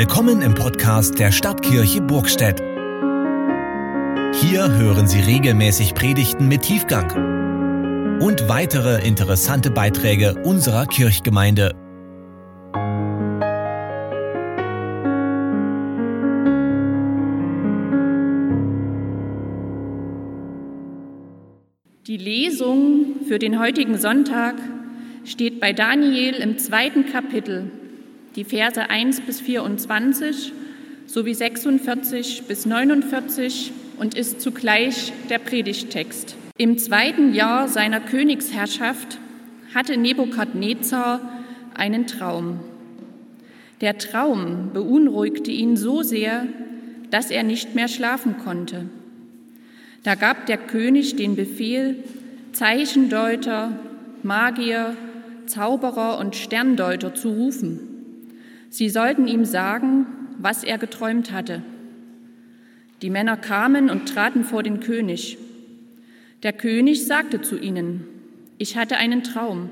Willkommen 0.00 0.40
im 0.40 0.54
Podcast 0.54 1.18
der 1.18 1.30
Stadtkirche 1.30 2.00
Burgstedt. 2.00 2.58
Hier 4.40 4.72
hören 4.72 5.06
Sie 5.06 5.20
regelmäßig 5.20 5.92
Predigten 5.92 6.48
mit 6.48 6.62
Tiefgang 6.62 8.18
und 8.18 8.48
weitere 8.48 9.06
interessante 9.06 9.70
Beiträge 9.70 10.42
unserer 10.42 10.86
Kirchgemeinde. 10.86 11.74
Die 22.06 22.16
Lesung 22.16 23.16
für 23.28 23.38
den 23.38 23.60
heutigen 23.60 23.98
Sonntag 23.98 24.54
steht 25.26 25.60
bei 25.60 25.74
Daniel 25.74 26.36
im 26.36 26.56
zweiten 26.56 27.04
Kapitel 27.04 27.79
die 28.40 28.44
Verse 28.44 28.88
1 28.88 29.20
bis 29.20 29.38
24 29.42 30.54
sowie 31.04 31.34
46 31.34 32.44
bis 32.48 32.64
49 32.64 33.70
und 33.98 34.14
ist 34.14 34.40
zugleich 34.40 35.12
der 35.28 35.38
Predigttext. 35.38 36.36
Im 36.56 36.78
zweiten 36.78 37.34
Jahr 37.34 37.68
seiner 37.68 38.00
Königsherrschaft 38.00 39.18
hatte 39.74 39.98
Nebukadnezar 39.98 41.20
einen 41.74 42.06
Traum. 42.06 42.60
Der 43.82 43.98
Traum 43.98 44.70
beunruhigte 44.72 45.50
ihn 45.50 45.76
so 45.76 46.02
sehr, 46.02 46.46
dass 47.10 47.30
er 47.30 47.42
nicht 47.42 47.74
mehr 47.74 47.88
schlafen 47.88 48.38
konnte. 48.38 48.86
Da 50.02 50.14
gab 50.14 50.46
der 50.46 50.56
König 50.56 51.16
den 51.16 51.36
Befehl, 51.36 52.04
Zeichendeuter, 52.52 53.78
Magier, 54.22 54.96
Zauberer 55.44 56.18
und 56.18 56.36
Sterndeuter 56.36 57.14
zu 57.14 57.32
rufen. 57.32 57.89
Sie 58.70 58.88
sollten 58.88 59.26
ihm 59.26 59.44
sagen, 59.44 60.06
was 60.38 60.62
er 60.62 60.78
geträumt 60.78 61.32
hatte. 61.32 61.62
Die 63.02 63.10
Männer 63.10 63.36
kamen 63.36 63.90
und 63.90 64.08
traten 64.08 64.44
vor 64.44 64.62
den 64.62 64.80
König. 64.80 65.38
Der 66.44 66.52
König 66.52 67.06
sagte 67.06 67.42
zu 67.42 67.58
ihnen, 67.58 68.04
ich 68.58 68.76
hatte 68.76 68.96
einen 68.96 69.22
Traum. 69.22 69.70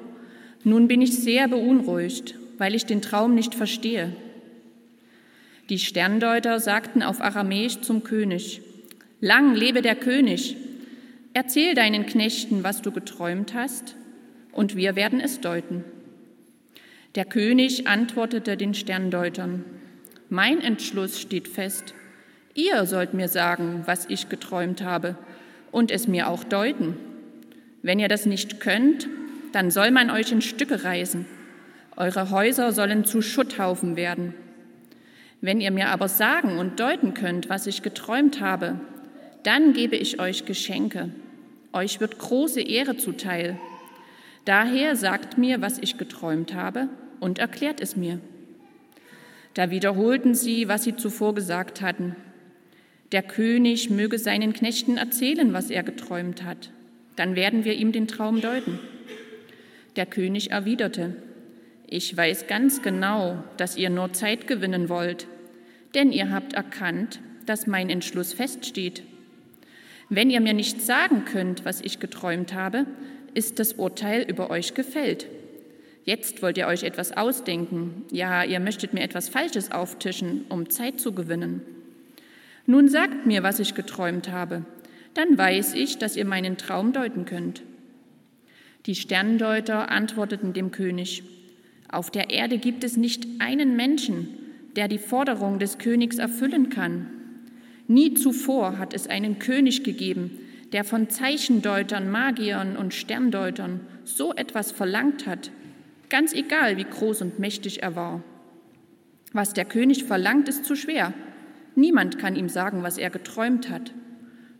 Nun 0.65 0.89
bin 0.89 1.01
ich 1.01 1.17
sehr 1.17 1.47
beunruhigt, 1.47 2.35
weil 2.59 2.75
ich 2.75 2.87
den 2.87 3.01
Traum 3.01 3.35
nicht 3.35 3.55
verstehe. 3.55 4.13
Die 5.69 5.79
Sterndeuter 5.79 6.59
sagten 6.59 7.03
auf 7.03 7.21
Aramäisch 7.21 7.81
zum 7.81 8.03
König, 8.03 8.63
Lang 9.21 9.55
lebe 9.55 9.83
der 9.83 9.97
König, 9.97 10.57
erzähl 11.35 11.75
deinen 11.75 12.07
Knechten, 12.07 12.65
was 12.65 12.83
du 12.83 12.91
geträumt 12.91 13.55
hast, 13.55 13.97
und 14.53 14.77
wir 14.77 14.97
werden 14.97 15.21
es 15.21 15.41
deuten. 15.41 15.85
Der 17.15 17.25
König 17.25 17.87
antwortete 17.87 18.57
den 18.57 18.75
Sterndeutern, 18.75 19.65
Mein 20.29 20.61
Entschluss 20.61 21.19
steht 21.19 21.49
fest. 21.49 21.95
Ihr 22.55 22.85
sollt 22.85 23.15
mir 23.15 23.29
sagen, 23.29 23.83
was 23.87 24.07
ich 24.11 24.29
geträumt 24.29 24.83
habe, 24.83 25.17
und 25.71 25.91
es 25.91 26.07
mir 26.07 26.29
auch 26.29 26.45
deuten. 26.45 26.97
Wenn 27.83 27.99
ihr 27.99 28.09
das 28.09 28.27
nicht 28.27 28.61
könnt, 28.61 29.09
dann 29.53 29.71
soll 29.71 29.91
man 29.91 30.11
euch 30.11 30.33
in 30.33 30.43
Stücke 30.43 30.85
reißen. 30.85 31.25
Eure 31.97 32.31
Häuser 32.31 32.73
sollen 32.73 33.05
zu 33.05 33.23
Schutthaufen 33.23 33.97
werden. 33.97 34.35
Wenn 35.41 35.61
ihr 35.61 35.71
mir 35.71 35.89
aber 35.89 36.09
sagen 36.09 36.59
und 36.59 36.81
deuten 36.81 37.15
könnt, 37.15 37.49
was 37.49 37.67
ich 37.67 37.83
geträumt 37.83 38.41
habe, 38.41 38.81
dann 39.45 39.73
gebe 39.73 39.97
ich 39.97 40.21
euch 40.21 40.45
Geschenke. 40.45 41.11
Euch 41.73 42.01
wird 42.01 42.19
große 42.19 42.61
Ehre 42.61 42.97
zuteil. 42.97 43.59
Daher 44.49 44.97
sagt 44.97 45.37
mir, 45.37 45.61
was 45.61 45.77
ich 45.77 45.99
geträumt 45.99 46.55
habe, 46.55 46.89
und 47.21 47.39
erklärt 47.39 47.83
es 47.83 47.97
mir. 47.97 48.19
Da 49.53 49.71
wiederholten 49.71 50.35
sie, 50.35 50.69
was 50.69 50.85
sie 50.85 50.97
zuvor 50.97 51.35
gesagt 51.35 51.83
hatten. 51.83 52.17
Der 53.13 53.23
König 53.23 53.91
möge 53.91 54.19
seinen 54.19 54.55
Knechten 54.55 54.97
erzählen, 54.97 55.53
was 55.53 55.69
er 55.69 55.83
geträumt 55.83 56.45
hat. 56.45 56.71
Dann 57.15 57.37
werden 57.37 57.67
wir 57.67 57.75
ihm 57.75 57.93
den 57.93 58.09
Traum 58.09 58.41
deuten. 58.41 58.79
Der 59.97 60.07
König 60.07 60.51
erwiderte, 60.51 61.15
ich 61.87 62.17
weiß 62.17 62.47
ganz 62.47 62.81
genau, 62.81 63.45
dass 63.59 63.77
ihr 63.77 63.91
nur 63.91 64.15
Zeit 64.15 64.47
gewinnen 64.47 64.89
wollt, 64.89 65.27
denn 65.95 66.11
ihr 66.11 66.31
habt 66.31 66.55
erkannt, 66.55 67.21
dass 67.45 67.67
mein 67.67 67.91
Entschluss 67.91 68.33
feststeht. 68.33 69.03
Wenn 70.09 70.31
ihr 70.31 70.41
mir 70.41 70.55
nicht 70.55 70.81
sagen 70.81 71.25
könnt, 71.25 71.65
was 71.65 71.81
ich 71.81 72.01
geträumt 72.01 72.55
habe, 72.55 72.87
ist 73.35 73.59
das 73.59 73.75
Urteil 73.75 74.23
über 74.23 74.51
euch 74.51 74.75
gefällt. 74.75 75.27
Jetzt 76.05 76.43
wollt 76.43 76.57
ihr 76.57 76.67
euch 76.67 76.85
etwas 76.85 77.15
ausdenken. 77.17 78.07
Ja, 78.11 78.43
ihr 78.43 78.61
möchtet 78.61 78.95
mir 78.95 79.03
etwas 79.03 79.29
Falsches 79.29 79.71
auftischen, 79.71 80.47
um 80.49 80.71
Zeit 80.71 81.01
zu 81.01 81.13
gewinnen. 81.13 81.61
Nun 82.65 82.89
sagt 82.89 83.27
mir, 83.27 83.43
was 83.43 83.61
ich 83.61 83.75
geträumt 83.75 84.31
habe. 84.31 84.65
Dann 85.13 85.37
weiß 85.37 85.75
ich, 85.75 85.99
dass 85.99 86.17
ihr 86.17 86.25
meinen 86.25 86.57
Traum 86.57 86.93
deuten 86.93 87.27
könnt. 87.27 87.63
Die 88.87 88.95
Sterndeuter 88.95 89.91
antworteten 89.91 90.55
dem 90.55 90.71
König, 90.71 91.23
auf 91.91 92.11
der 92.11 92.31
Erde 92.31 92.59
gibt 92.59 92.85
es 92.85 92.97
nicht 92.97 93.27
einen 93.39 93.77
Menschen, 93.77 94.29
der 94.77 94.89
die 94.89 94.99
Forderung 94.99 95.59
des 95.59 95.79
Königs 95.79 96.19
erfüllen 96.19 96.71
kann. 96.71 97.09
Nie 97.89 98.15
zuvor 98.15 98.79
hat 98.79 98.95
es 98.95 99.09
einen 99.09 99.39
König 99.41 99.83
gegeben, 99.83 100.39
der 100.73 100.85
von 100.85 101.11
Zeichendeutern, 101.11 102.11
Magiern 102.11 102.77
und 102.77 102.95
Sterndeutern 102.95 103.81
so 104.05 104.35
etwas 104.35 104.71
verlangt 104.71 105.27
hat 105.27 105.51
ganz 106.09 106.33
egal, 106.33 106.77
wie 106.77 106.85
groß 106.85 107.23
und 107.23 107.39
mächtig 107.39 107.83
er 107.83 107.97
war. 107.97 108.23
Was 109.33 109.53
der 109.53 109.65
König 109.65 110.05
verlangt, 110.05 110.49
ist 110.49 110.65
zu 110.65 110.75
schwer. 110.75 111.13
Niemand 111.75 112.19
kann 112.19 112.37
ihm 112.37 112.49
sagen, 112.49 112.83
was 112.83 112.99
er 112.99 113.11
geträumt 113.11 113.69
hat. 113.69 113.93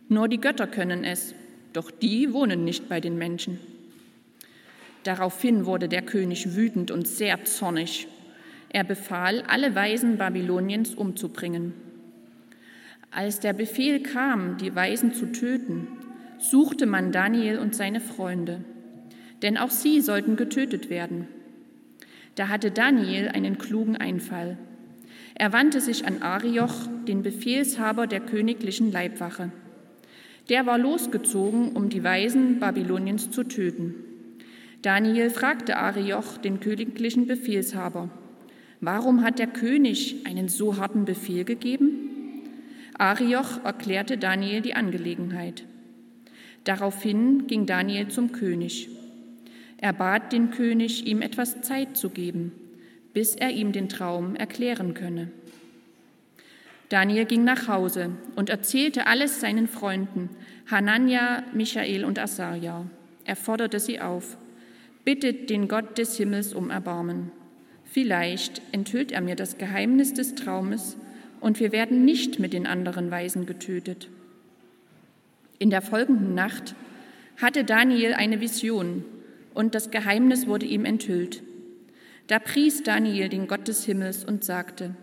Nur 0.07 0.27
die 0.27 0.39
Götter 0.39 0.67
können 0.67 1.03
es, 1.03 1.33
doch 1.73 1.91
die 1.91 2.33
wohnen 2.33 2.63
nicht 2.63 2.87
bei 2.87 3.01
den 3.01 3.17
Menschen. 3.17 3.59
Daraufhin 5.03 5.65
wurde 5.65 5.87
der 5.87 6.01
König 6.01 6.55
wütend 6.55 6.91
und 6.91 7.07
sehr 7.07 7.45
zornig. 7.45 8.07
Er 8.69 8.83
befahl, 8.83 9.43
alle 9.47 9.73
Weisen 9.73 10.17
Babyloniens 10.17 10.93
umzubringen. 10.93 11.73
Als 13.11 13.39
der 13.39 13.53
Befehl 13.53 14.01
kam, 14.01 14.57
die 14.57 14.75
Weisen 14.75 15.13
zu 15.13 15.31
töten, 15.31 15.87
suchte 16.37 16.85
man 16.85 17.11
Daniel 17.11 17.57
und 17.57 17.75
seine 17.75 18.01
Freunde, 18.01 18.63
denn 19.41 19.57
auch 19.57 19.71
sie 19.71 20.01
sollten 20.01 20.35
getötet 20.35 20.89
werden. 20.89 21.27
Da 22.35 22.49
hatte 22.49 22.69
Daniel 22.69 23.27
einen 23.27 23.57
klugen 23.57 23.97
Einfall. 23.97 24.57
Er 25.33 25.53
wandte 25.53 25.81
sich 25.81 26.05
an 26.05 26.21
Arioch, 26.21 26.87
den 27.07 27.23
Befehlshaber 27.23 28.05
der 28.05 28.19
königlichen 28.19 28.91
Leibwache. 28.91 29.51
Der 30.49 30.65
war 30.65 30.77
losgezogen, 30.77 31.71
um 31.73 31.89
die 31.89 32.03
Weisen 32.03 32.59
Babyloniens 32.59 33.31
zu 33.31 33.43
töten. 33.43 33.95
Daniel 34.81 35.29
fragte 35.29 35.77
Arioch, 35.77 36.37
den 36.37 36.59
königlichen 36.59 37.25
Befehlshaber, 37.25 38.09
warum 38.81 39.23
hat 39.23 39.39
der 39.39 39.47
König 39.47 40.25
einen 40.25 40.47
so 40.47 40.77
harten 40.77 41.05
Befehl 41.05 41.43
gegeben? 41.43 42.08
Arioch 42.99 43.63
erklärte 43.63 44.17
Daniel 44.17 44.59
die 44.61 44.75
Angelegenheit. 44.75 45.63
Daraufhin 46.65 47.47
ging 47.47 47.65
Daniel 47.65 48.09
zum 48.09 48.33
König. 48.33 48.89
Er 49.77 49.93
bat 49.93 50.33
den 50.33 50.51
König, 50.51 51.07
ihm 51.07 51.21
etwas 51.21 51.61
Zeit 51.61 51.95
zu 51.95 52.09
geben, 52.09 52.51
bis 53.13 53.35
er 53.37 53.51
ihm 53.51 53.71
den 53.71 53.87
Traum 53.87 54.35
erklären 54.35 54.95
könne. 54.95 55.31
Daniel 56.89 57.23
ging 57.23 57.45
nach 57.45 57.69
Hause 57.69 58.11
und 58.35 58.49
erzählte 58.49 59.07
alles 59.07 59.39
seinen 59.39 59.69
Freunden, 59.69 60.29
Hanania, 60.69 61.43
Michael 61.53 62.03
und 62.03 62.19
Asaria. 62.19 62.85
Er 63.23 63.35
forderte 63.37 63.79
sie 63.79 64.01
auf, 64.01 64.37
bittet 65.05 65.49
den 65.49 65.69
Gott 65.69 65.97
des 65.97 66.17
Himmels 66.17 66.53
um 66.53 66.69
Erbarmen. 66.69 67.31
Vielleicht 67.85 68.61
enthüllt 68.73 69.13
er 69.13 69.21
mir 69.21 69.37
das 69.37 69.57
Geheimnis 69.57 70.13
des 70.13 70.35
Traumes 70.35 70.97
und 71.41 71.59
wir 71.59 71.71
werden 71.71 72.05
nicht 72.05 72.39
mit 72.39 72.53
den 72.53 72.67
anderen 72.67 73.11
Weisen 73.11 73.45
getötet. 73.45 74.09
In 75.57 75.69
der 75.69 75.81
folgenden 75.81 76.35
Nacht 76.35 76.75
hatte 77.37 77.63
Daniel 77.63 78.13
eine 78.13 78.41
Vision 78.41 79.03
und 79.53 79.75
das 79.75 79.91
Geheimnis 79.91 80.47
wurde 80.47 80.65
ihm 80.65 80.85
enthüllt. 80.85 81.41
Da 82.27 82.39
pries 82.39 82.83
Daniel 82.83 83.29
den 83.29 83.47
Gott 83.47 83.67
des 83.67 83.85
Himmels 83.85 84.23
und 84.23 84.43
sagte, 84.43 84.95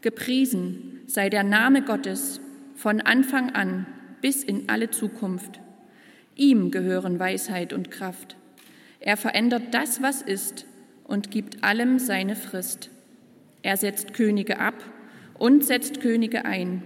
Gepriesen 0.00 1.00
sei 1.06 1.28
der 1.28 1.44
Name 1.44 1.82
Gottes 1.82 2.40
von 2.74 3.00
Anfang 3.00 3.50
an 3.50 3.86
bis 4.20 4.42
in 4.42 4.68
alle 4.68 4.90
Zukunft. 4.90 5.60
Ihm 6.34 6.70
gehören 6.70 7.18
Weisheit 7.18 7.72
und 7.72 7.90
Kraft. 7.90 8.36
Er 9.00 9.16
verändert 9.16 9.62
das, 9.72 10.02
was 10.02 10.22
ist, 10.22 10.66
und 11.04 11.30
gibt 11.30 11.62
allem 11.62 11.98
seine 11.98 12.36
Frist. 12.36 12.90
Er 13.62 13.76
setzt 13.76 14.14
Könige 14.14 14.58
ab 14.58 14.74
und 15.38 15.64
setzt 15.64 16.00
Könige 16.00 16.44
ein. 16.44 16.82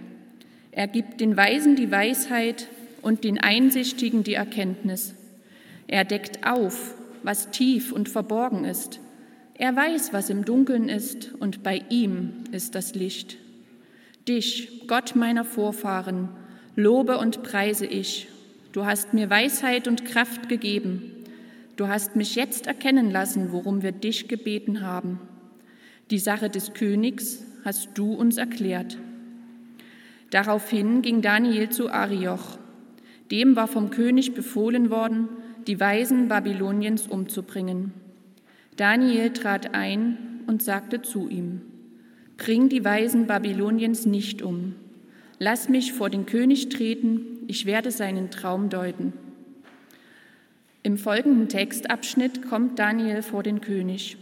Er 0.72 0.88
gibt 0.88 1.20
den 1.20 1.36
Weisen 1.36 1.76
die 1.76 1.90
Weisheit 1.90 2.68
und 3.02 3.24
den 3.24 3.38
Einsichtigen 3.38 4.24
die 4.24 4.34
Erkenntnis. 4.34 5.14
Er 5.86 6.04
deckt 6.04 6.46
auf, 6.46 6.94
was 7.22 7.50
tief 7.50 7.92
und 7.92 8.08
verborgen 8.08 8.64
ist. 8.64 9.00
Er 9.54 9.74
weiß, 9.74 10.12
was 10.12 10.28
im 10.28 10.44
Dunkeln 10.44 10.88
ist, 10.88 11.32
und 11.38 11.62
bei 11.62 11.82
ihm 11.88 12.44
ist 12.52 12.74
das 12.74 12.94
Licht. 12.94 13.38
Dich, 14.28 14.82
Gott 14.86 15.16
meiner 15.16 15.44
Vorfahren, 15.44 16.28
lobe 16.74 17.18
und 17.18 17.42
preise 17.42 17.86
ich. 17.86 18.28
Du 18.72 18.84
hast 18.84 19.14
mir 19.14 19.30
Weisheit 19.30 19.88
und 19.88 20.04
Kraft 20.04 20.48
gegeben. 20.48 21.12
Du 21.76 21.88
hast 21.88 22.16
mich 22.16 22.34
jetzt 22.34 22.66
erkennen 22.66 23.10
lassen, 23.10 23.52
worum 23.52 23.82
wir 23.82 23.92
dich 23.92 24.28
gebeten 24.28 24.82
haben. 24.82 25.20
Die 26.10 26.18
Sache 26.18 26.50
des 26.50 26.74
Königs 26.74 27.42
hast 27.66 27.90
du 27.98 28.14
uns 28.14 28.38
erklärt. 28.38 28.96
Daraufhin 30.30 31.02
ging 31.02 31.20
Daniel 31.20 31.68
zu 31.68 31.90
Arioch. 31.90 32.58
Dem 33.30 33.56
war 33.56 33.66
vom 33.66 33.90
König 33.90 34.34
befohlen 34.34 34.88
worden, 34.88 35.28
die 35.66 35.80
Weisen 35.80 36.28
Babyloniens 36.28 37.08
umzubringen. 37.08 37.92
Daniel 38.76 39.32
trat 39.32 39.74
ein 39.74 40.16
und 40.46 40.62
sagte 40.62 41.02
zu 41.02 41.28
ihm, 41.28 41.60
Bring 42.36 42.68
die 42.68 42.84
Weisen 42.84 43.26
Babyloniens 43.26 44.06
nicht 44.06 44.42
um. 44.42 44.74
Lass 45.38 45.68
mich 45.68 45.92
vor 45.92 46.08
den 46.08 46.24
König 46.24 46.68
treten, 46.68 47.40
ich 47.48 47.66
werde 47.66 47.90
seinen 47.90 48.30
Traum 48.30 48.68
deuten. 48.68 49.12
Im 50.84 50.98
folgenden 50.98 51.48
Textabschnitt 51.48 52.48
kommt 52.48 52.78
Daniel 52.78 53.22
vor 53.22 53.42
den 53.42 53.60
König. 53.60 54.18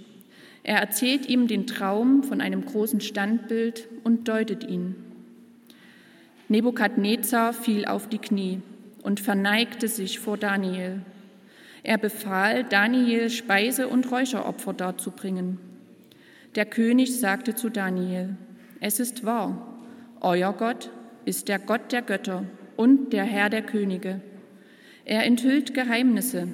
Er 0.64 0.78
erzählt 0.78 1.28
ihm 1.28 1.46
den 1.46 1.66
Traum 1.66 2.25
von 2.25 2.40
einem 2.40 2.64
großen 2.64 3.00
Standbild 3.00 3.87
und 4.02 4.26
deutet 4.28 4.64
ihn. 4.64 4.96
Nebukadnezar 6.49 7.52
fiel 7.52 7.84
auf 7.84 8.08
die 8.08 8.19
Knie 8.19 8.61
und 9.02 9.20
verneigte 9.20 9.88
sich 9.88 10.19
vor 10.19 10.38
Daniel. 10.38 11.02
Er 11.82 11.99
befahl, 11.99 12.64
Daniel 12.64 13.28
Speise 13.28 13.88
und 13.88 14.11
Räucheropfer 14.11 14.72
darzubringen. 14.72 15.58
Der 16.55 16.64
König 16.64 17.20
sagte 17.20 17.55
zu 17.55 17.69
Daniel, 17.69 18.37
es 18.81 19.00
ist 19.00 19.25
wahr, 19.25 19.76
euer 20.20 20.55
Gott 20.55 20.90
ist 21.26 21.49
der 21.49 21.58
Gott 21.58 21.93
der 21.93 22.00
Götter 22.00 22.44
und 22.76 23.12
der 23.12 23.25
Herr 23.25 23.50
der 23.50 23.62
Könige. 23.62 24.22
Er 25.05 25.25
enthüllt 25.25 25.75
Geheimnisse. 25.75 26.49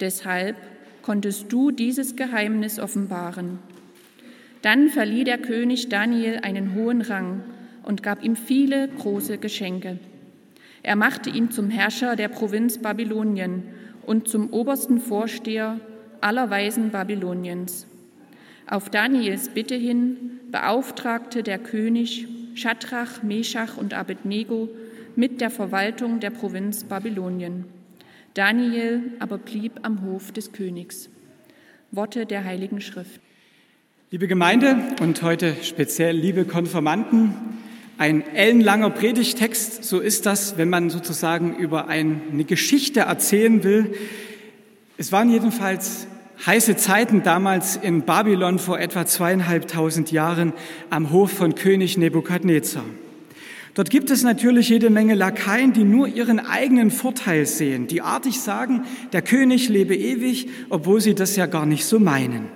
Deshalb 0.00 0.56
konntest 1.02 1.52
du 1.52 1.70
dieses 1.70 2.16
Geheimnis 2.16 2.78
offenbaren. 2.78 3.58
Dann 4.62 4.88
verlieh 4.88 5.24
der 5.24 5.38
König 5.38 5.88
Daniel 5.88 6.38
einen 6.42 6.74
hohen 6.74 7.02
Rang 7.02 7.42
und 7.82 8.02
gab 8.02 8.22
ihm 8.22 8.36
viele 8.36 8.88
große 8.88 9.38
Geschenke. 9.38 9.98
Er 10.82 10.96
machte 10.96 11.30
ihn 11.30 11.50
zum 11.50 11.70
Herrscher 11.70 12.16
der 12.16 12.28
Provinz 12.28 12.78
Babylonien 12.78 13.64
und 14.06 14.28
zum 14.28 14.50
obersten 14.50 15.00
Vorsteher 15.00 15.80
aller 16.20 16.50
Weisen 16.50 16.90
Babyloniens. 16.90 17.86
Auf 18.68 18.90
Daniels 18.90 19.48
Bitte 19.48 19.74
hin 19.74 20.40
beauftragte 20.50 21.42
der 21.42 21.58
König 21.58 22.28
Schadrach, 22.54 23.22
Meschach 23.22 23.76
und 23.76 23.94
Abednego 23.94 24.68
mit 25.16 25.40
der 25.40 25.50
Verwaltung 25.50 26.20
der 26.20 26.30
Provinz 26.30 26.84
Babylonien. 26.84 27.64
Daniel 28.34 29.02
aber 29.18 29.36
blieb 29.36 29.80
am 29.82 30.02
Hof 30.02 30.32
des 30.32 30.52
Königs. 30.52 31.10
Worte 31.90 32.24
der 32.24 32.44
Heiligen 32.44 32.80
Schrift. 32.80 33.20
Liebe 34.10 34.26
Gemeinde 34.26 34.76
und 35.02 35.22
heute 35.22 35.54
speziell 35.62 36.16
liebe 36.16 36.46
Konformanten, 36.46 37.34
ein 37.98 38.22
ellenlanger 38.34 38.88
Predigtext, 38.88 39.84
so 39.84 40.00
ist 40.00 40.24
das, 40.24 40.56
wenn 40.56 40.70
man 40.70 40.88
sozusagen 40.88 41.56
über 41.56 41.88
eine 41.88 42.44
Geschichte 42.44 43.00
erzählen 43.00 43.64
will. 43.64 43.94
Es 44.96 45.12
waren 45.12 45.30
jedenfalls 45.30 46.06
heiße 46.46 46.76
Zeiten 46.76 47.22
damals 47.22 47.76
in 47.76 48.02
Babylon 48.02 48.58
vor 48.58 48.80
etwa 48.80 49.04
zweieinhalbtausend 49.04 50.10
Jahren 50.10 50.54
am 50.88 51.10
Hof 51.10 51.32
von 51.32 51.54
König 51.54 51.98
Nebukadnezar. 51.98 52.84
Dort 53.74 53.88
gibt 53.88 54.10
es 54.10 54.22
natürlich 54.22 54.68
jede 54.68 54.90
Menge 54.90 55.14
Lakaien, 55.14 55.72
die 55.72 55.84
nur 55.84 56.06
ihren 56.06 56.40
eigenen 56.40 56.90
Vorteil 56.90 57.46
sehen, 57.46 57.86
die 57.86 58.02
artig 58.02 58.40
sagen, 58.40 58.84
der 59.12 59.22
König 59.22 59.70
lebe 59.70 59.96
ewig, 59.96 60.48
obwohl 60.68 61.00
sie 61.00 61.14
das 61.14 61.36
ja 61.36 61.46
gar 61.46 61.64
nicht 61.64 61.86
so 61.86 61.98
meinen. 61.98 62.48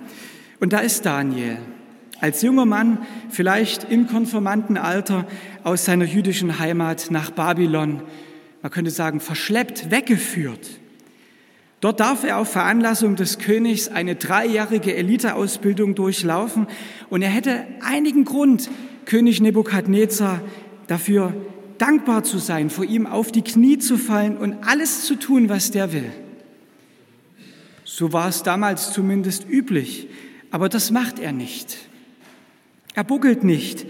Und 0.59 0.73
da 0.73 0.79
ist 0.79 1.07
Daniel, 1.07 1.57
als 2.21 2.43
junger 2.43 2.65
Mann, 2.65 2.99
vielleicht 3.29 3.89
im 3.91 4.07
Konformantenalter, 4.07 5.25
aus 5.63 5.85
seiner 5.85 6.05
jüdischen 6.05 6.59
Heimat 6.59 7.07
nach 7.09 7.31
Babylon, 7.31 8.01
man 8.61 8.71
könnte 8.71 8.91
sagen, 8.91 9.19
verschleppt, 9.19 9.89
weggeführt. 9.89 10.79
Dort 11.79 11.99
darf 11.99 12.23
er 12.23 12.37
auf 12.37 12.51
Veranlassung 12.51 13.15
des 13.15 13.37
Königs 13.37 13.87
eine 13.87 14.15
dreijährige 14.15 14.95
Eliteausbildung 14.95 15.93
durchlaufen 15.93 16.67
und 17.09 17.21
er 17.21 17.29
hätte 17.29 17.65
einigen 17.81 18.23
Grund, 18.23 18.69
König 19.05 19.39
Nebukadnezar 19.41 20.41
dafür 20.87 21.33
dankbar 21.77 22.23
zu 22.23 22.39
sein, 22.39 22.69
vor 22.69 22.85
ihm 22.85 23.05
auf 23.05 23.31
die 23.31 23.43
Knie 23.43 23.77
zu 23.77 23.97
fallen 23.97 24.37
und 24.37 24.55
alles 24.63 25.05
zu 25.05 25.15
tun, 25.15 25.49
was 25.49 25.71
der 25.71 25.93
will. 25.93 26.11
So 27.83 28.13
war 28.13 28.27
es 28.27 28.43
damals 28.43 28.91
zumindest 28.91 29.47
üblich, 29.49 30.07
aber 30.51 30.69
das 30.69 30.91
macht 30.91 31.19
er 31.19 31.31
nicht. 31.31 31.77
Er 32.93 33.03
buckelt 33.03 33.43
nicht, 33.43 33.85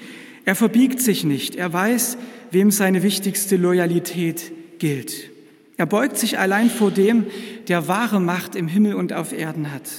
er 0.45 0.55
verbiegt 0.55 1.01
sich 1.01 1.23
nicht, 1.23 1.55
er 1.55 1.71
weiß, 1.71 2.17
wem 2.51 2.71
seine 2.71 3.03
wichtigste 3.03 3.57
Loyalität 3.57 4.51
gilt. 4.79 5.31
Er 5.77 5.85
beugt 5.85 6.17
sich 6.17 6.39
allein 6.39 6.69
vor 6.69 6.91
dem, 6.91 7.25
der 7.67 7.87
wahre 7.87 8.19
Macht 8.19 8.55
im 8.55 8.67
Himmel 8.67 8.95
und 8.95 9.13
auf 9.13 9.31
Erden 9.31 9.71
hat. 9.71 9.89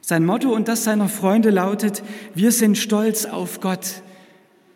Sein 0.00 0.24
Motto 0.24 0.52
und 0.52 0.68
das 0.68 0.84
seiner 0.84 1.08
Freunde 1.08 1.50
lautet, 1.50 2.02
wir 2.34 2.50
sind 2.50 2.76
stolz 2.76 3.26
auf 3.26 3.60
Gott. 3.60 4.02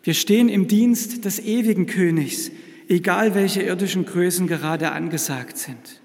Wir 0.07 0.13
stehen 0.13 0.47
im 0.47 0.69
Dienst 0.69 1.25
des 1.25 1.37
ewigen 1.37 1.85
Königs, 1.85 2.49
egal 2.87 3.35
welche 3.35 3.61
irdischen 3.61 4.05
Größen 4.05 4.47
gerade 4.47 4.93
angesagt 4.93 5.57
sind. 5.57 5.99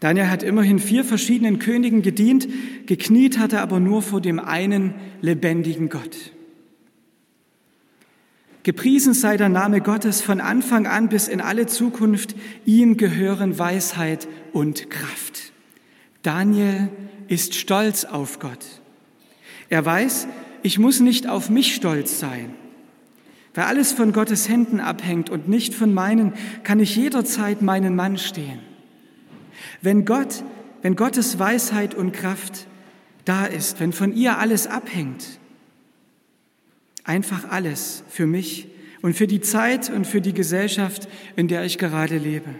Daniel 0.00 0.28
hat 0.28 0.42
immerhin 0.42 0.80
vier 0.80 1.04
verschiedenen 1.04 1.60
Königen 1.60 2.02
gedient, 2.02 2.48
gekniet 2.86 3.38
hat 3.38 3.52
er 3.52 3.62
aber 3.62 3.78
nur 3.78 4.02
vor 4.02 4.20
dem 4.20 4.40
einen 4.40 4.92
lebendigen 5.20 5.88
Gott. 5.88 6.32
Gepriesen 8.64 9.14
sei 9.14 9.36
der 9.36 9.50
Name 9.50 9.80
Gottes 9.80 10.20
von 10.20 10.40
Anfang 10.40 10.88
an 10.88 11.08
bis 11.08 11.28
in 11.28 11.40
alle 11.40 11.66
Zukunft. 11.66 12.34
Ihm 12.66 12.96
gehören 12.96 13.56
Weisheit 13.56 14.26
und 14.52 14.90
Kraft. 14.90 15.52
Daniel 16.22 16.88
ist 17.28 17.54
stolz 17.54 18.04
auf 18.04 18.40
Gott. 18.40 18.66
Er 19.68 19.86
weiß, 19.86 20.26
ich 20.64 20.80
muss 20.80 20.98
nicht 20.98 21.28
auf 21.28 21.50
mich 21.50 21.76
stolz 21.76 22.18
sein. 22.18 22.56
Weil 23.54 23.64
alles 23.64 23.92
von 23.92 24.12
Gottes 24.12 24.48
Händen 24.48 24.80
abhängt 24.80 25.30
und 25.30 25.48
nicht 25.48 25.74
von 25.74 25.94
meinen, 25.94 26.32
kann 26.64 26.80
ich 26.80 26.96
jederzeit 26.96 27.62
meinen 27.62 27.94
Mann 27.94 28.18
stehen. 28.18 28.58
Wenn 29.80 30.04
Gott, 30.04 30.44
wenn 30.82 30.96
Gottes 30.96 31.38
Weisheit 31.38 31.94
und 31.94 32.12
Kraft 32.12 32.66
da 33.24 33.46
ist, 33.46 33.80
wenn 33.80 33.92
von 33.92 34.14
ihr 34.14 34.38
alles 34.38 34.66
abhängt, 34.66 35.38
einfach 37.04 37.50
alles 37.50 38.02
für 38.08 38.26
mich 38.26 38.68
und 39.02 39.14
für 39.14 39.26
die 39.26 39.40
Zeit 39.40 39.88
und 39.88 40.06
für 40.06 40.20
die 40.20 40.34
Gesellschaft, 40.34 41.08
in 41.36 41.46
der 41.46 41.64
ich 41.64 41.78
gerade 41.78 42.18
lebe. 42.18 42.50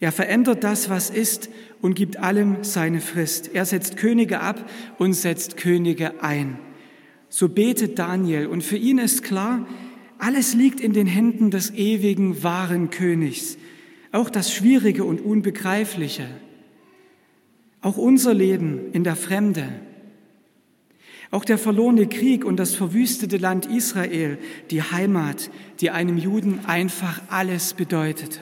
Er 0.00 0.12
verändert 0.12 0.64
das, 0.64 0.88
was 0.88 1.10
ist 1.10 1.50
und 1.82 1.94
gibt 1.94 2.16
allem 2.16 2.64
seine 2.64 3.02
Frist. 3.02 3.50
Er 3.52 3.66
setzt 3.66 3.98
Könige 3.98 4.40
ab 4.40 4.64
und 4.96 5.12
setzt 5.12 5.58
Könige 5.58 6.22
ein. 6.22 6.58
So 7.30 7.48
betet 7.48 7.98
Daniel 7.98 8.46
und 8.48 8.62
für 8.62 8.76
ihn 8.76 8.98
ist 8.98 9.22
klar, 9.22 9.66
alles 10.18 10.54
liegt 10.54 10.80
in 10.80 10.92
den 10.92 11.06
Händen 11.06 11.50
des 11.50 11.70
ewigen, 11.70 12.42
wahren 12.42 12.90
Königs, 12.90 13.56
auch 14.12 14.28
das 14.28 14.52
Schwierige 14.52 15.04
und 15.04 15.20
Unbegreifliche, 15.20 16.26
auch 17.80 17.96
unser 17.96 18.34
Leben 18.34 18.92
in 18.92 19.04
der 19.04 19.16
Fremde, 19.16 19.68
auch 21.30 21.44
der 21.44 21.56
verlorene 21.56 22.08
Krieg 22.08 22.44
und 22.44 22.56
das 22.56 22.74
verwüstete 22.74 23.36
Land 23.36 23.66
Israel, 23.66 24.36
die 24.72 24.82
Heimat, 24.82 25.50
die 25.80 25.90
einem 25.90 26.18
Juden 26.18 26.66
einfach 26.66 27.22
alles 27.28 27.74
bedeutete. 27.74 28.40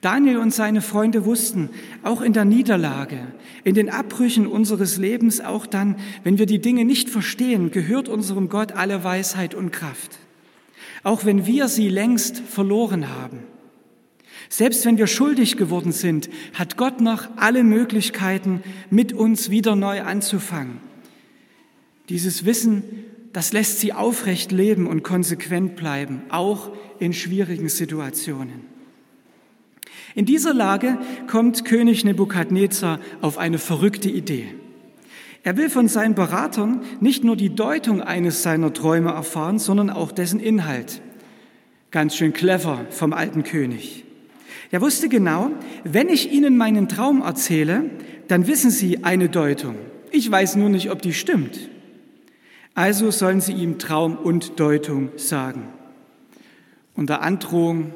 Daniel 0.00 0.38
und 0.38 0.52
seine 0.52 0.80
Freunde 0.80 1.26
wussten, 1.26 1.68
auch 2.02 2.22
in 2.22 2.32
der 2.32 2.46
Niederlage, 2.46 3.18
in 3.64 3.74
den 3.74 3.90
Abbrüchen 3.90 4.46
unseres 4.46 4.96
Lebens, 4.96 5.42
auch 5.42 5.66
dann, 5.66 5.96
wenn 6.24 6.38
wir 6.38 6.46
die 6.46 6.60
Dinge 6.60 6.86
nicht 6.86 7.10
verstehen, 7.10 7.70
gehört 7.70 8.08
unserem 8.08 8.48
Gott 8.48 8.72
alle 8.72 9.04
Weisheit 9.04 9.54
und 9.54 9.72
Kraft. 9.72 10.18
Auch 11.02 11.26
wenn 11.26 11.44
wir 11.44 11.68
sie 11.68 11.88
längst 11.88 12.38
verloren 12.38 13.10
haben. 13.10 13.40
Selbst 14.48 14.86
wenn 14.86 14.96
wir 14.96 15.06
schuldig 15.06 15.58
geworden 15.58 15.92
sind, 15.92 16.30
hat 16.54 16.78
Gott 16.78 17.02
noch 17.02 17.28
alle 17.36 17.62
Möglichkeiten, 17.62 18.62
mit 18.88 19.12
uns 19.12 19.50
wieder 19.50 19.76
neu 19.76 20.00
anzufangen. 20.00 20.78
Dieses 22.08 22.46
Wissen, 22.46 22.82
das 23.34 23.52
lässt 23.52 23.80
sie 23.80 23.92
aufrecht 23.92 24.50
leben 24.50 24.86
und 24.86 25.02
konsequent 25.02 25.76
bleiben, 25.76 26.22
auch 26.30 26.70
in 26.98 27.12
schwierigen 27.12 27.68
Situationen. 27.68 28.79
In 30.14 30.26
dieser 30.26 30.54
Lage 30.54 30.98
kommt 31.28 31.64
König 31.64 32.04
Nebukadnezar 32.04 32.98
auf 33.20 33.38
eine 33.38 33.58
verrückte 33.58 34.10
Idee. 34.10 34.46
Er 35.42 35.56
will 35.56 35.70
von 35.70 35.88
seinen 35.88 36.14
Beratern 36.14 36.82
nicht 37.00 37.24
nur 37.24 37.36
die 37.36 37.54
Deutung 37.54 38.02
eines 38.02 38.42
seiner 38.42 38.72
Träume 38.72 39.10
erfahren, 39.10 39.58
sondern 39.58 39.88
auch 39.88 40.12
dessen 40.12 40.40
Inhalt. 40.40 41.00
Ganz 41.90 42.14
schön 42.14 42.32
clever 42.32 42.84
vom 42.90 43.12
alten 43.12 43.42
König. 43.42 44.04
Er 44.70 44.80
wusste 44.80 45.08
genau, 45.08 45.50
wenn 45.82 46.08
ich 46.08 46.30
Ihnen 46.30 46.56
meinen 46.56 46.88
Traum 46.88 47.22
erzähle, 47.22 47.90
dann 48.28 48.46
wissen 48.46 48.70
Sie 48.70 49.02
eine 49.02 49.28
Deutung. 49.28 49.74
Ich 50.12 50.30
weiß 50.30 50.56
nur 50.56 50.68
nicht, 50.68 50.90
ob 50.90 51.02
die 51.02 51.14
stimmt. 51.14 51.70
Also 52.74 53.10
sollen 53.10 53.40
Sie 53.40 53.52
ihm 53.52 53.78
Traum 53.78 54.16
und 54.16 54.60
Deutung 54.60 55.10
sagen. 55.16 55.68
Unter 56.94 57.22
Androhung 57.22 57.92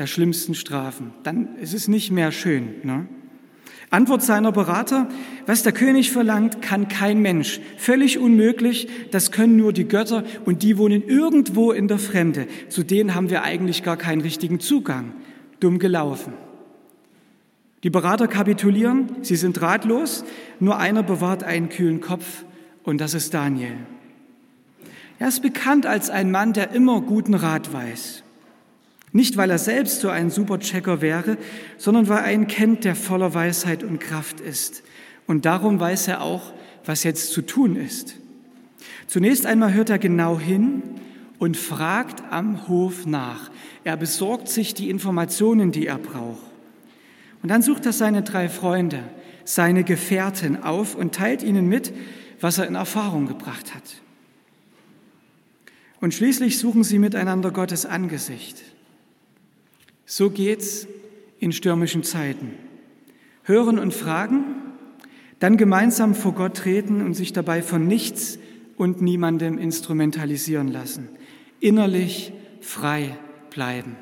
der 0.00 0.06
schlimmsten 0.06 0.54
Strafen. 0.54 1.12
Dann 1.24 1.56
ist 1.56 1.74
es 1.74 1.86
nicht 1.86 2.10
mehr 2.10 2.32
schön. 2.32 2.76
Ne? 2.84 3.06
Antwort 3.90 4.22
seiner 4.22 4.50
Berater, 4.50 5.08
was 5.44 5.62
der 5.62 5.72
König 5.72 6.10
verlangt, 6.10 6.62
kann 6.62 6.88
kein 6.88 7.20
Mensch. 7.20 7.60
Völlig 7.76 8.18
unmöglich, 8.18 8.88
das 9.10 9.30
können 9.30 9.56
nur 9.56 9.74
die 9.74 9.86
Götter 9.86 10.24
und 10.46 10.62
die 10.62 10.78
wohnen 10.78 11.06
irgendwo 11.06 11.70
in 11.70 11.86
der 11.86 11.98
Fremde. 11.98 12.46
Zu 12.70 12.82
denen 12.82 13.14
haben 13.14 13.28
wir 13.28 13.42
eigentlich 13.42 13.82
gar 13.82 13.98
keinen 13.98 14.22
richtigen 14.22 14.58
Zugang. 14.58 15.12
Dumm 15.60 15.78
gelaufen. 15.78 16.32
Die 17.82 17.90
Berater 17.90 18.26
kapitulieren, 18.26 19.16
sie 19.20 19.36
sind 19.36 19.60
ratlos, 19.60 20.24
nur 20.60 20.78
einer 20.78 21.02
bewahrt 21.02 21.44
einen 21.44 21.68
kühlen 21.68 22.00
Kopf 22.00 22.44
und 22.84 23.02
das 23.02 23.12
ist 23.12 23.34
Daniel. 23.34 23.76
Er 25.18 25.28
ist 25.28 25.42
bekannt 25.42 25.84
als 25.84 26.08
ein 26.08 26.30
Mann, 26.30 26.54
der 26.54 26.70
immer 26.70 27.02
guten 27.02 27.34
Rat 27.34 27.74
weiß. 27.74 28.24
Nicht, 29.12 29.36
weil 29.36 29.50
er 29.50 29.58
selbst 29.58 30.00
so 30.00 30.08
ein 30.08 30.30
Superchecker 30.30 31.00
wäre, 31.00 31.36
sondern 31.78 32.08
weil 32.08 32.18
er 32.18 32.24
einen 32.24 32.46
kennt, 32.46 32.84
der 32.84 32.94
voller 32.94 33.34
Weisheit 33.34 33.82
und 33.82 33.98
Kraft 33.98 34.40
ist. 34.40 34.82
Und 35.26 35.44
darum 35.44 35.80
weiß 35.80 36.08
er 36.08 36.22
auch, 36.22 36.52
was 36.84 37.02
jetzt 37.04 37.32
zu 37.32 37.42
tun 37.42 37.76
ist. 37.76 38.14
Zunächst 39.06 39.46
einmal 39.46 39.74
hört 39.74 39.90
er 39.90 39.98
genau 39.98 40.38
hin 40.38 40.82
und 41.38 41.56
fragt 41.56 42.22
am 42.30 42.68
Hof 42.68 43.06
nach. 43.06 43.50
Er 43.82 43.96
besorgt 43.96 44.48
sich 44.48 44.74
die 44.74 44.90
Informationen, 44.90 45.72
die 45.72 45.86
er 45.86 45.98
braucht. 45.98 46.42
Und 47.42 47.48
dann 47.48 47.62
sucht 47.62 47.86
er 47.86 47.92
seine 47.92 48.22
drei 48.22 48.48
Freunde, 48.48 49.02
seine 49.44 49.82
Gefährten 49.82 50.62
auf 50.62 50.94
und 50.94 51.14
teilt 51.14 51.42
ihnen 51.42 51.68
mit, 51.68 51.92
was 52.40 52.58
er 52.58 52.66
in 52.66 52.74
Erfahrung 52.74 53.26
gebracht 53.26 53.74
hat. 53.74 53.82
Und 56.00 56.14
schließlich 56.14 56.58
suchen 56.58 56.84
sie 56.84 56.98
miteinander 56.98 57.50
Gottes 57.50 57.86
Angesicht. 57.86 58.62
So 60.10 60.28
geht's 60.28 60.88
in 61.38 61.52
stürmischen 61.52 62.02
Zeiten. 62.02 62.56
Hören 63.44 63.78
und 63.78 63.94
fragen, 63.94 64.56
dann 65.38 65.56
gemeinsam 65.56 66.16
vor 66.16 66.32
Gott 66.34 66.56
treten 66.56 67.00
und 67.00 67.14
sich 67.14 67.32
dabei 67.32 67.62
von 67.62 67.86
nichts 67.86 68.36
und 68.76 69.00
niemandem 69.00 69.56
instrumentalisieren 69.56 70.66
lassen. 70.66 71.08
Innerlich 71.60 72.32
frei 72.60 73.16
bleiben. 73.50 73.94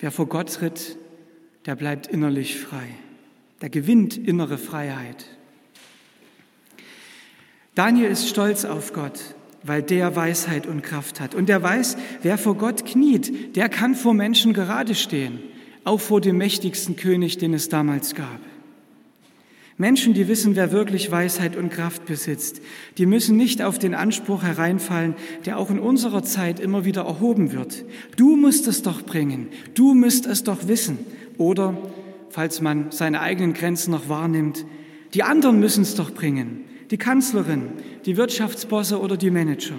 Wer 0.00 0.10
vor 0.10 0.26
Gott 0.26 0.52
tritt, 0.52 0.98
der 1.64 1.76
bleibt 1.76 2.08
innerlich 2.08 2.60
frei. 2.60 2.88
Der 3.62 3.70
gewinnt 3.70 4.18
innere 4.18 4.58
Freiheit. 4.58 5.30
Daniel 7.74 8.10
ist 8.10 8.28
stolz 8.28 8.66
auf 8.66 8.92
Gott 8.92 9.34
weil 9.66 9.82
der 9.82 10.16
Weisheit 10.16 10.66
und 10.66 10.82
Kraft 10.82 11.20
hat. 11.20 11.34
Und 11.34 11.48
der 11.48 11.62
weiß, 11.62 11.96
wer 12.22 12.38
vor 12.38 12.56
Gott 12.56 12.86
kniet, 12.86 13.56
der 13.56 13.68
kann 13.68 13.94
vor 13.94 14.14
Menschen 14.14 14.52
gerade 14.52 14.94
stehen, 14.94 15.40
auch 15.84 16.00
vor 16.00 16.20
dem 16.20 16.38
mächtigsten 16.38 16.96
König, 16.96 17.38
den 17.38 17.54
es 17.54 17.68
damals 17.68 18.14
gab. 18.14 18.40
Menschen, 19.78 20.14
die 20.14 20.26
wissen, 20.26 20.56
wer 20.56 20.72
wirklich 20.72 21.10
Weisheit 21.10 21.54
und 21.54 21.70
Kraft 21.70 22.06
besitzt, 22.06 22.62
die 22.96 23.04
müssen 23.04 23.36
nicht 23.36 23.60
auf 23.60 23.78
den 23.78 23.94
Anspruch 23.94 24.42
hereinfallen, 24.42 25.14
der 25.44 25.58
auch 25.58 25.70
in 25.70 25.78
unserer 25.78 26.22
Zeit 26.22 26.60
immer 26.60 26.86
wieder 26.86 27.02
erhoben 27.02 27.52
wird. 27.52 27.84
Du 28.16 28.36
musst 28.36 28.66
es 28.68 28.80
doch 28.80 29.02
bringen, 29.02 29.48
du 29.74 29.92
müsst 29.92 30.24
es 30.24 30.44
doch 30.44 30.66
wissen. 30.66 30.98
Oder, 31.36 31.76
falls 32.30 32.62
man 32.62 32.90
seine 32.90 33.20
eigenen 33.20 33.52
Grenzen 33.52 33.90
noch 33.90 34.08
wahrnimmt, 34.08 34.64
die 35.12 35.22
anderen 35.22 35.60
müssen 35.60 35.82
es 35.82 35.94
doch 35.94 36.10
bringen 36.10 36.64
die 36.90 36.98
Kanzlerin, 36.98 37.70
die 38.04 38.16
Wirtschaftsbosse 38.16 39.00
oder 39.00 39.16
die 39.16 39.30
Manager. 39.30 39.76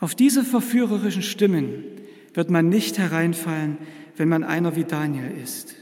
Auf 0.00 0.14
diese 0.14 0.44
verführerischen 0.44 1.22
Stimmen 1.22 1.84
wird 2.34 2.50
man 2.50 2.68
nicht 2.68 2.98
hereinfallen, 2.98 3.78
wenn 4.16 4.28
man 4.28 4.44
einer 4.44 4.76
wie 4.76 4.84
Daniel 4.84 5.30
ist. 5.42 5.74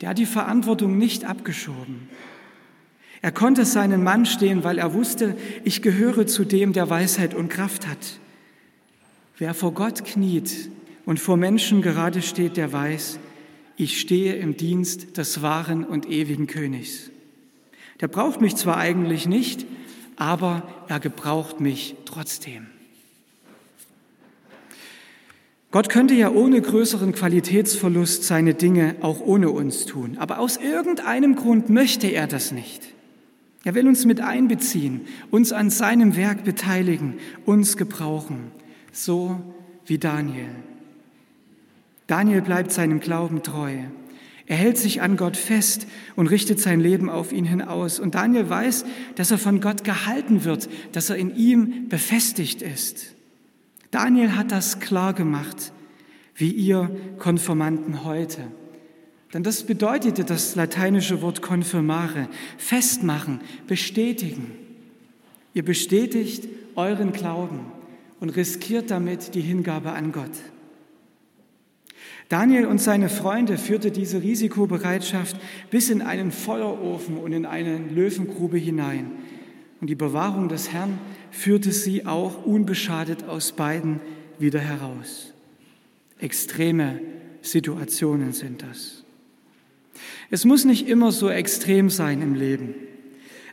Der 0.00 0.10
hat 0.10 0.18
die 0.18 0.26
Verantwortung 0.26 0.98
nicht 0.98 1.24
abgeschoben. 1.24 2.08
Er 3.22 3.32
konnte 3.32 3.64
seinen 3.64 4.02
Mann 4.02 4.26
stehen, 4.26 4.62
weil 4.62 4.78
er 4.78 4.92
wusste, 4.92 5.36
ich 5.64 5.82
gehöre 5.82 6.26
zu 6.26 6.44
dem, 6.44 6.72
der 6.72 6.90
Weisheit 6.90 7.34
und 7.34 7.48
Kraft 7.48 7.86
hat. 7.86 8.20
Wer 9.38 9.54
vor 9.54 9.72
Gott 9.72 10.04
kniet 10.04 10.70
und 11.06 11.18
vor 11.18 11.36
Menschen 11.36 11.82
gerade 11.82 12.22
steht, 12.22 12.56
der 12.56 12.72
weiß, 12.72 13.18
ich 13.76 14.00
stehe 14.00 14.34
im 14.36 14.56
Dienst 14.56 15.16
des 15.16 15.42
wahren 15.42 15.84
und 15.84 16.08
ewigen 16.08 16.46
Königs. 16.46 17.10
Der 18.00 18.08
braucht 18.08 18.40
mich 18.40 18.56
zwar 18.56 18.76
eigentlich 18.76 19.26
nicht, 19.26 19.66
aber 20.16 20.62
er 20.88 21.00
gebraucht 21.00 21.60
mich 21.60 21.96
trotzdem. 22.04 22.66
Gott 25.70 25.88
könnte 25.88 26.14
ja 26.14 26.30
ohne 26.30 26.62
größeren 26.62 27.12
Qualitätsverlust 27.12 28.24
seine 28.24 28.54
Dinge 28.54 28.96
auch 29.02 29.20
ohne 29.20 29.50
uns 29.50 29.84
tun, 29.84 30.16
aber 30.18 30.38
aus 30.38 30.56
irgendeinem 30.56 31.36
Grund 31.36 31.68
möchte 31.68 32.06
er 32.06 32.26
das 32.26 32.52
nicht. 32.52 32.82
Er 33.64 33.74
will 33.74 33.88
uns 33.88 34.04
mit 34.04 34.20
einbeziehen, 34.20 35.02
uns 35.30 35.52
an 35.52 35.70
seinem 35.70 36.16
Werk 36.16 36.44
beteiligen, 36.44 37.14
uns 37.44 37.76
gebrauchen, 37.76 38.52
so 38.92 39.40
wie 39.86 39.98
Daniel. 39.98 40.48
Daniel 42.06 42.42
bleibt 42.42 42.70
seinem 42.70 43.00
Glauben 43.00 43.42
treu. 43.42 43.74
Er 44.46 44.56
hält 44.56 44.78
sich 44.78 45.02
an 45.02 45.16
Gott 45.16 45.36
fest 45.36 45.86
und 46.14 46.28
richtet 46.28 46.60
sein 46.60 46.78
Leben 46.80 47.10
auf 47.10 47.32
ihn 47.32 47.44
hin 47.44 47.62
aus. 47.62 47.98
Und 47.98 48.14
Daniel 48.14 48.48
weiß, 48.48 48.84
dass 49.16 49.32
er 49.32 49.38
von 49.38 49.60
Gott 49.60 49.82
gehalten 49.82 50.44
wird, 50.44 50.68
dass 50.92 51.10
er 51.10 51.16
in 51.16 51.34
ihm 51.34 51.88
befestigt 51.88 52.62
ist. 52.62 53.16
Daniel 53.90 54.36
hat 54.36 54.52
das 54.52 54.78
klar 54.78 55.14
gemacht, 55.14 55.72
wie 56.36 56.50
ihr 56.50 56.90
Konformanten 57.18 58.04
heute. 58.04 58.42
Denn 59.34 59.42
das 59.42 59.64
bedeutete 59.64 60.24
das 60.24 60.54
lateinische 60.54 61.22
Wort 61.22 61.42
confirmare, 61.42 62.28
festmachen, 62.56 63.40
bestätigen. 63.66 64.52
Ihr 65.54 65.64
bestätigt 65.64 66.48
euren 66.76 67.12
Glauben 67.12 67.60
und 68.20 68.30
riskiert 68.30 68.90
damit 68.90 69.34
die 69.34 69.40
Hingabe 69.40 69.92
an 69.92 70.12
Gott. 70.12 70.30
Daniel 72.28 72.66
und 72.66 72.80
seine 72.80 73.08
Freunde 73.08 73.56
führte 73.56 73.92
diese 73.92 74.22
Risikobereitschaft 74.22 75.36
bis 75.70 75.90
in 75.90 76.02
einen 76.02 76.32
Feuerofen 76.32 77.18
und 77.18 77.32
in 77.32 77.46
eine 77.46 77.78
Löwengrube 77.78 78.58
hinein. 78.58 79.12
Und 79.80 79.88
die 79.88 79.94
Bewahrung 79.94 80.48
des 80.48 80.72
Herrn 80.72 80.98
führte 81.30 81.70
sie 81.70 82.04
auch 82.06 82.44
unbeschadet 82.44 83.24
aus 83.24 83.52
beiden 83.52 84.00
wieder 84.38 84.58
heraus. 84.58 85.32
Extreme 86.18 87.00
Situationen 87.42 88.32
sind 88.32 88.62
das. 88.62 89.04
Es 90.30 90.44
muss 90.44 90.64
nicht 90.64 90.88
immer 90.88 91.12
so 91.12 91.30
extrem 91.30 91.90
sein 91.90 92.22
im 92.22 92.34
Leben, 92.34 92.74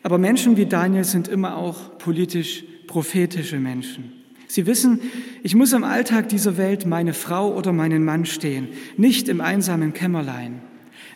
aber 0.02 0.18
Menschen 0.18 0.58
wie 0.58 0.66
Daniel 0.66 1.04
sind 1.04 1.28
immer 1.28 1.58
auch 1.58 1.98
politisch 2.00 2.64
prophetische 2.88 3.60
Menschen. 3.60 4.23
Sie 4.54 4.68
wissen, 4.68 5.02
ich 5.42 5.56
muss 5.56 5.74
im 5.74 5.84
Alltag 5.84 6.30
dieser 6.30 6.58
Welt 6.58 6.86
meine 6.86 7.16
Frau 7.16 7.56
oder 7.56 7.74
meinen 7.74 8.06
Mann 8.06 8.28
stehen, 8.28 8.68
nicht 8.98 9.28
im 9.28 9.42
einsamen 9.42 9.94
Kämmerlein, 9.94 10.62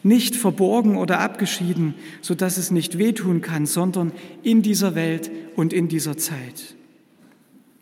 nicht 0.02 0.36
verborgen 0.36 0.98
oder 0.98 1.20
abgeschieden, 1.20 1.94
so 2.22 2.34
dass 2.34 2.58
es 2.58 2.72
nicht 2.72 2.98
wehtun 2.98 3.42
kann, 3.42 3.68
sondern 3.68 4.12
in 4.42 4.64
dieser 4.64 4.96
Welt 4.96 5.30
und 5.56 5.72
in 5.72 5.88
dieser 5.88 6.18
Zeit. 6.18 6.76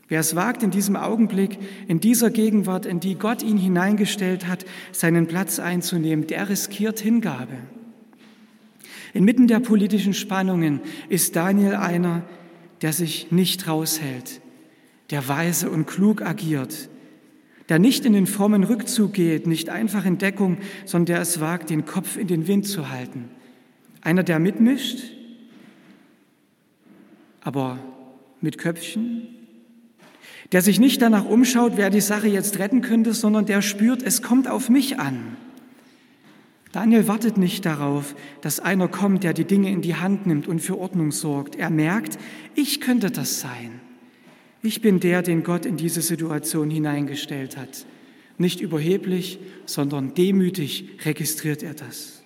Wer 0.09 0.19
es 0.19 0.35
wagt, 0.35 0.61
in 0.61 0.71
diesem 0.71 0.97
Augenblick, 0.97 1.57
in 1.87 2.01
dieser 2.01 2.31
Gegenwart, 2.31 2.85
in 2.85 2.99
die 2.99 3.15
Gott 3.15 3.41
ihn 3.41 3.57
hineingestellt 3.57 4.47
hat, 4.47 4.65
seinen 4.91 5.25
Platz 5.25 5.59
einzunehmen, 5.59 6.27
der 6.27 6.49
riskiert 6.49 6.99
Hingabe. 6.99 7.55
Inmitten 9.13 9.47
der 9.47 9.61
politischen 9.61 10.13
Spannungen 10.13 10.81
ist 11.07 11.37
Daniel 11.37 11.75
einer, 11.75 12.23
der 12.81 12.91
sich 12.91 13.31
nicht 13.31 13.69
raushält, 13.69 14.41
der 15.11 15.27
weise 15.27 15.69
und 15.69 15.85
klug 15.85 16.21
agiert, 16.21 16.89
der 17.69 17.79
nicht 17.79 18.05
in 18.05 18.13
den 18.13 18.27
frommen 18.27 18.63
Rückzug 18.63 19.13
geht, 19.13 19.47
nicht 19.47 19.69
einfach 19.69 20.05
in 20.05 20.17
Deckung, 20.17 20.57
sondern 20.85 21.05
der 21.05 21.21
es 21.21 21.39
wagt, 21.39 21.69
den 21.69 21.85
Kopf 21.85 22.17
in 22.17 22.27
den 22.27 22.47
Wind 22.47 22.67
zu 22.67 22.89
halten. 22.89 23.29
Einer, 24.01 24.23
der 24.23 24.39
mitmischt, 24.39 25.11
aber 27.41 27.79
mit 28.41 28.57
Köpfchen, 28.57 29.27
der 30.51 30.61
sich 30.61 30.79
nicht 30.79 31.01
danach 31.01 31.25
umschaut, 31.25 31.73
wer 31.75 31.89
die 31.89 32.01
Sache 32.01 32.27
jetzt 32.27 32.59
retten 32.59 32.81
könnte, 32.81 33.13
sondern 33.13 33.45
der 33.45 33.61
spürt, 33.61 34.03
es 34.03 34.21
kommt 34.21 34.47
auf 34.47 34.69
mich 34.69 34.99
an. 34.99 35.37
Daniel 36.71 37.07
wartet 37.07 37.37
nicht 37.37 37.65
darauf, 37.65 38.15
dass 38.41 38.59
einer 38.59 38.87
kommt, 38.87 39.23
der 39.23 39.33
die 39.33 39.45
Dinge 39.45 39.71
in 39.71 39.81
die 39.81 39.95
Hand 39.95 40.27
nimmt 40.27 40.47
und 40.47 40.59
für 40.59 40.77
Ordnung 40.77 41.11
sorgt. 41.11 41.55
Er 41.55 41.69
merkt, 41.69 42.19
ich 42.53 42.81
könnte 42.81 43.11
das 43.11 43.39
sein. 43.39 43.79
Ich 44.65 44.81
bin 44.81 44.99
der, 44.99 45.21
den 45.21 45.43
Gott 45.43 45.67
in 45.67 45.77
diese 45.77 46.01
Situation 46.01 46.71
hineingestellt 46.71 47.55
hat. 47.55 47.85
Nicht 48.39 48.61
überheblich, 48.61 49.37
sondern 49.67 50.15
demütig 50.15 50.89
registriert 51.05 51.61
er 51.61 51.75
das. 51.75 52.23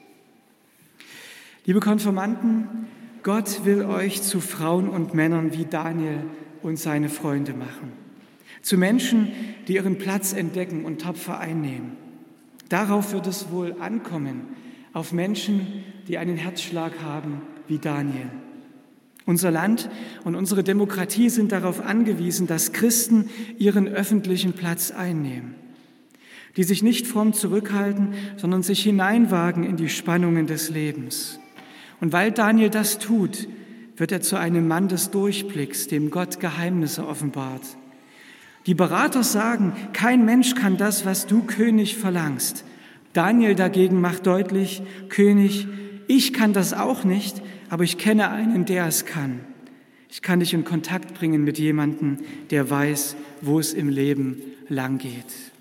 Liebe 1.65 1.81
Konfirmanden, 1.81 2.87
Gott 3.23 3.65
will 3.65 3.83
euch 3.83 4.21
zu 4.21 4.39
Frauen 4.39 4.87
und 4.87 5.13
Männern 5.13 5.51
wie 5.53 5.65
Daniel 5.65 6.23
und 6.61 6.79
seine 6.79 7.09
Freunde 7.09 7.51
machen. 7.51 7.91
Zu 8.61 8.77
Menschen, 8.77 9.33
die 9.67 9.75
ihren 9.75 9.97
Platz 9.97 10.31
entdecken 10.31 10.85
und 10.85 11.01
tapfer 11.01 11.39
einnehmen. 11.39 11.97
Darauf 12.69 13.11
wird 13.11 13.27
es 13.27 13.51
wohl 13.51 13.75
ankommen, 13.81 14.43
auf 14.93 15.11
Menschen, 15.11 15.83
die 16.07 16.17
einen 16.17 16.37
Herzschlag 16.37 17.01
haben 17.03 17.41
wie 17.67 17.79
Daniel. 17.79 18.29
Unser 19.25 19.51
Land 19.51 19.89
und 20.23 20.35
unsere 20.35 20.63
Demokratie 20.63 21.29
sind 21.29 21.51
darauf 21.51 21.81
angewiesen, 21.81 22.47
dass 22.47 22.71
Christen 22.71 23.29
ihren 23.57 23.87
öffentlichen 23.87 24.53
Platz 24.53 24.91
einnehmen 24.91 25.55
die 26.57 26.63
sich 26.63 26.83
nicht 26.83 27.07
fromm 27.07 27.33
zurückhalten, 27.33 28.13
sondern 28.37 28.63
sich 28.63 28.83
hineinwagen 28.83 29.63
in 29.63 29.77
die 29.77 29.89
Spannungen 29.89 30.47
des 30.47 30.69
Lebens. 30.69 31.39
Und 32.01 32.11
weil 32.11 32.31
Daniel 32.31 32.69
das 32.69 32.99
tut, 32.99 33.47
wird 33.97 34.11
er 34.11 34.21
zu 34.21 34.37
einem 34.37 34.67
Mann 34.67 34.87
des 34.87 35.11
Durchblicks, 35.11 35.87
dem 35.87 36.09
Gott 36.09 36.39
Geheimnisse 36.39 37.07
offenbart. 37.07 37.61
Die 38.65 38.73
Berater 38.73 39.23
sagen, 39.23 39.73
kein 39.93 40.25
Mensch 40.25 40.55
kann 40.55 40.77
das, 40.77 41.05
was 41.05 41.27
du 41.27 41.43
König 41.43 41.97
verlangst. 41.97 42.65
Daniel 43.13 43.55
dagegen 43.55 43.99
macht 43.99 44.27
deutlich, 44.27 44.81
König, 45.09 45.67
ich 46.09 46.33
kann 46.33 46.53
das 46.53 46.73
auch 46.73 47.03
nicht, 47.03 47.39
aber 47.69 47.83
ich 47.83 47.99
kenne 47.99 48.31
einen, 48.31 48.65
der 48.65 48.87
es 48.87 49.05
kann. 49.05 49.41
Ich 50.09 50.23
kann 50.23 50.39
dich 50.39 50.55
in 50.55 50.65
Kontakt 50.65 51.13
bringen 51.13 51.43
mit 51.43 51.59
jemandem, 51.59 52.17
der 52.49 52.67
weiß, 52.67 53.15
wo 53.41 53.59
es 53.59 53.73
im 53.73 53.89
Leben 53.89 54.41
lang 54.69 54.97
geht. 54.97 55.51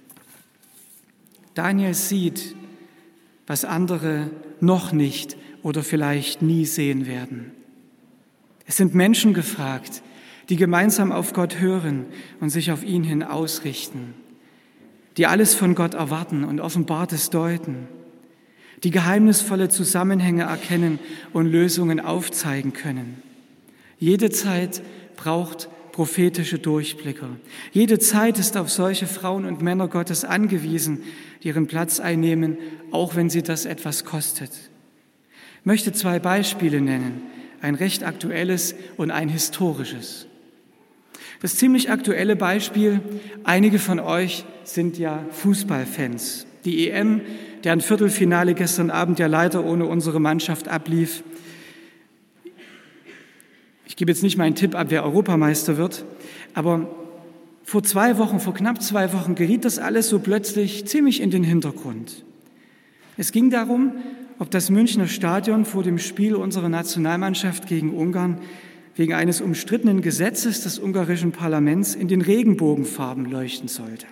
Daniel 1.53 1.93
sieht, 1.93 2.57
was 3.47 3.67
andere 3.67 4.31
noch 4.59 4.91
nicht 4.91 5.37
oder 5.63 5.83
vielleicht 5.83 6.41
nie 6.41 6.65
sehen 6.65 7.07
werden. 7.07 7.51
Es 8.65 8.79
sind 8.79 8.95
Menschen 8.95 9.35
gefragt, 9.35 10.03
die 10.49 10.57
gemeinsam 10.57 11.13
auf 11.13 11.35
Gott 11.35 11.61
hören 11.61 12.07
und 12.41 12.49
sich 12.49 12.73
auf 12.73 12.85
ihn 12.85 13.05
hin 13.05 13.23
ausrichten, 13.23 14.15
die 15.19 15.27
alles 15.27 15.55
von 15.55 15.75
Gott 15.75 15.93
erwarten 15.93 16.45
und 16.45 16.61
Offenbartes 16.61 17.29
deuten, 17.29 17.87
die 18.85 18.91
geheimnisvolle 18.91 19.69
Zusammenhänge 19.69 20.45
erkennen 20.45 20.99
und 21.33 21.47
Lösungen 21.47 22.01
aufzeigen 22.01 22.73
können. 22.73 23.23
Jede 23.99 24.31
Zeit 24.31 24.83
braucht 25.17 25.69
prophetische 25.93 26.61
Durchblicker. 26.61 27.29
Jede 27.73 27.99
Zeit 27.99 28.39
ist 28.39 28.57
auf 28.57 28.71
solche 28.71 29.09
Frauen 29.09 29.45
und 29.45 29.63
Männer 29.63 29.89
Gottes 29.89 30.25
angewiesen, 30.25 31.03
die 31.43 31.49
ihren 31.49 31.67
Platz 31.67 31.99
einnehmen, 31.99 32.57
auch 32.93 33.17
wenn 33.17 33.31
sie 33.31 33.43
das 33.43 33.65
etwas 33.65 34.05
kostet. 34.05 34.53
Ich 35.61 35.67
möchte 35.67 35.93
zwei 35.93 36.21
Beispiele 36.21 36.81
nennen, 36.81 37.23
ein 37.61 37.75
recht 37.75 38.05
aktuelles 38.05 38.77
und 38.97 39.11
ein 39.11 39.29
historisches. 39.29 40.27
Das 41.41 41.57
ziemlich 41.57 41.91
aktuelle 41.91 42.37
Beispiel, 42.37 43.01
einige 43.45 43.79
von 43.79 44.01
euch 44.01 44.45
sind 44.65 44.99
ja 44.99 45.25
Fußballfans. 45.31 46.48
Die 46.69 46.91
EM, 46.91 47.23
deren 47.65 47.81
Viertelfinale 47.81 48.53
gestern 48.53 48.91
Abend 48.91 49.19
ja 49.19 49.27
leider 49.27 49.65
ohne 49.65 49.87
unsere 49.87 50.21
Mannschaft 50.21 50.69
ablief, 50.69 51.25
ich 53.87 53.97
gebe 53.97 54.13
jetzt 54.13 54.23
nicht 54.23 54.37
meinen 54.37 54.55
Tipp 54.55 54.75
ab, 54.75 54.89
wer 54.91 55.03
Europameister 55.03 55.79
wird, 55.79 56.05
aber 56.53 56.87
vor 57.65 57.83
zwei 57.85 58.19
Wochen, 58.19 58.39
vor 58.39 58.53
knapp 58.53 58.83
zwei 58.83 59.15
Wochen 59.15 59.35
geriet 59.35 59.65
das 59.65 59.79
alles 59.79 60.11
so 60.11 60.19
plötzlich 60.19 60.85
ziemlich 60.87 61.23
in 61.23 61.31
den 61.31 61.43
Hintergrund. 61.43 62.23
Es 63.17 63.33
ging 63.33 63.49
darum, 63.49 63.93
ob 64.39 64.51
das 64.51 64.69
Münchner 64.69 65.07
Stadion 65.07 65.65
vor 65.65 65.83
dem 65.83 65.99
Spiel 65.99 66.35
unserer 66.35 66.69
Nationalmannschaft 66.69 67.67
gegen 67.67 67.95
Ungarn 67.95 68.43
wegen 68.95 69.15
eines 69.15 69.41
umstrittenen 69.41 70.03
Gesetzes 70.03 70.65
des 70.65 70.79
ungarischen 70.79 71.33
Parlaments 71.33 71.95
in 71.95 72.09
den 72.09 72.21
Regenbogenfarben 72.21 73.25
leuchten 73.25 73.69
sollte. 73.69 74.05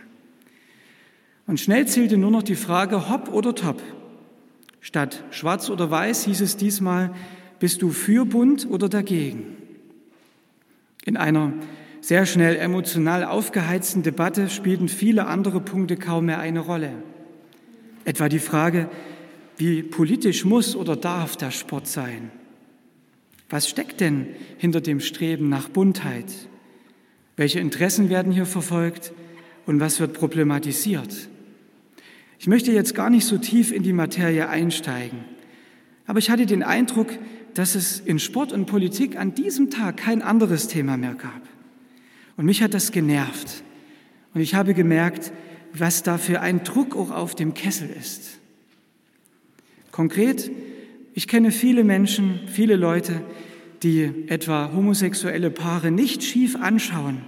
Und 1.46 1.60
schnell 1.60 1.86
zählte 1.86 2.16
nur 2.16 2.30
noch 2.30 2.42
die 2.42 2.56
Frage, 2.56 3.08
hopp 3.08 3.32
oder 3.32 3.54
top. 3.54 3.82
Statt 4.80 5.24
schwarz 5.30 5.70
oder 5.70 5.90
weiß 5.90 6.24
hieß 6.24 6.40
es 6.40 6.56
diesmal, 6.56 7.14
bist 7.58 7.82
du 7.82 7.90
für 7.90 8.24
bunt 8.24 8.68
oder 8.68 8.88
dagegen? 8.88 9.56
In 11.04 11.16
einer 11.16 11.52
sehr 12.00 12.26
schnell 12.26 12.56
emotional 12.56 13.24
aufgeheizten 13.24 14.02
Debatte 14.02 14.48
spielten 14.48 14.88
viele 14.88 15.26
andere 15.26 15.60
Punkte 15.60 15.96
kaum 15.96 16.26
mehr 16.26 16.40
eine 16.40 16.60
Rolle. 16.60 16.92
Etwa 18.04 18.28
die 18.28 18.38
Frage, 18.38 18.88
wie 19.56 19.82
politisch 19.82 20.44
muss 20.44 20.76
oder 20.76 20.96
darf 20.96 21.36
der 21.36 21.50
Sport 21.50 21.86
sein? 21.86 22.30
Was 23.48 23.68
steckt 23.68 24.00
denn 24.00 24.26
hinter 24.58 24.80
dem 24.80 25.00
Streben 25.00 25.48
nach 25.48 25.68
Buntheit? 25.68 26.32
Welche 27.36 27.60
Interessen 27.60 28.10
werden 28.10 28.32
hier 28.32 28.46
verfolgt 28.46 29.12
und 29.64 29.80
was 29.80 30.00
wird 30.00 30.12
problematisiert? 30.12 31.28
Ich 32.38 32.46
möchte 32.46 32.72
jetzt 32.72 32.94
gar 32.94 33.10
nicht 33.10 33.26
so 33.26 33.38
tief 33.38 33.72
in 33.72 33.82
die 33.82 33.92
Materie 33.92 34.48
einsteigen, 34.48 35.20
aber 36.06 36.18
ich 36.18 36.30
hatte 36.30 36.46
den 36.46 36.62
Eindruck, 36.62 37.08
dass 37.54 37.74
es 37.74 38.00
in 38.00 38.18
Sport 38.18 38.52
und 38.52 38.66
Politik 38.66 39.16
an 39.16 39.34
diesem 39.34 39.70
Tag 39.70 39.96
kein 39.96 40.22
anderes 40.22 40.68
Thema 40.68 40.96
mehr 40.96 41.14
gab. 41.14 41.42
Und 42.36 42.44
mich 42.44 42.62
hat 42.62 42.74
das 42.74 42.92
genervt. 42.92 43.62
Und 44.34 44.42
ich 44.42 44.54
habe 44.54 44.74
gemerkt, 44.74 45.32
was 45.72 46.02
da 46.02 46.18
für 46.18 46.40
ein 46.40 46.64
Druck 46.64 46.94
auch 46.94 47.10
auf 47.10 47.34
dem 47.34 47.54
Kessel 47.54 47.88
ist. 47.88 48.38
Konkret, 49.90 50.50
ich 51.14 51.26
kenne 51.26 51.50
viele 51.50 51.82
Menschen, 51.82 52.40
viele 52.46 52.76
Leute, 52.76 53.22
die 53.82 54.10
etwa 54.26 54.72
homosexuelle 54.74 55.50
Paare 55.50 55.90
nicht 55.90 56.22
schief 56.22 56.56
anschauen, 56.56 57.22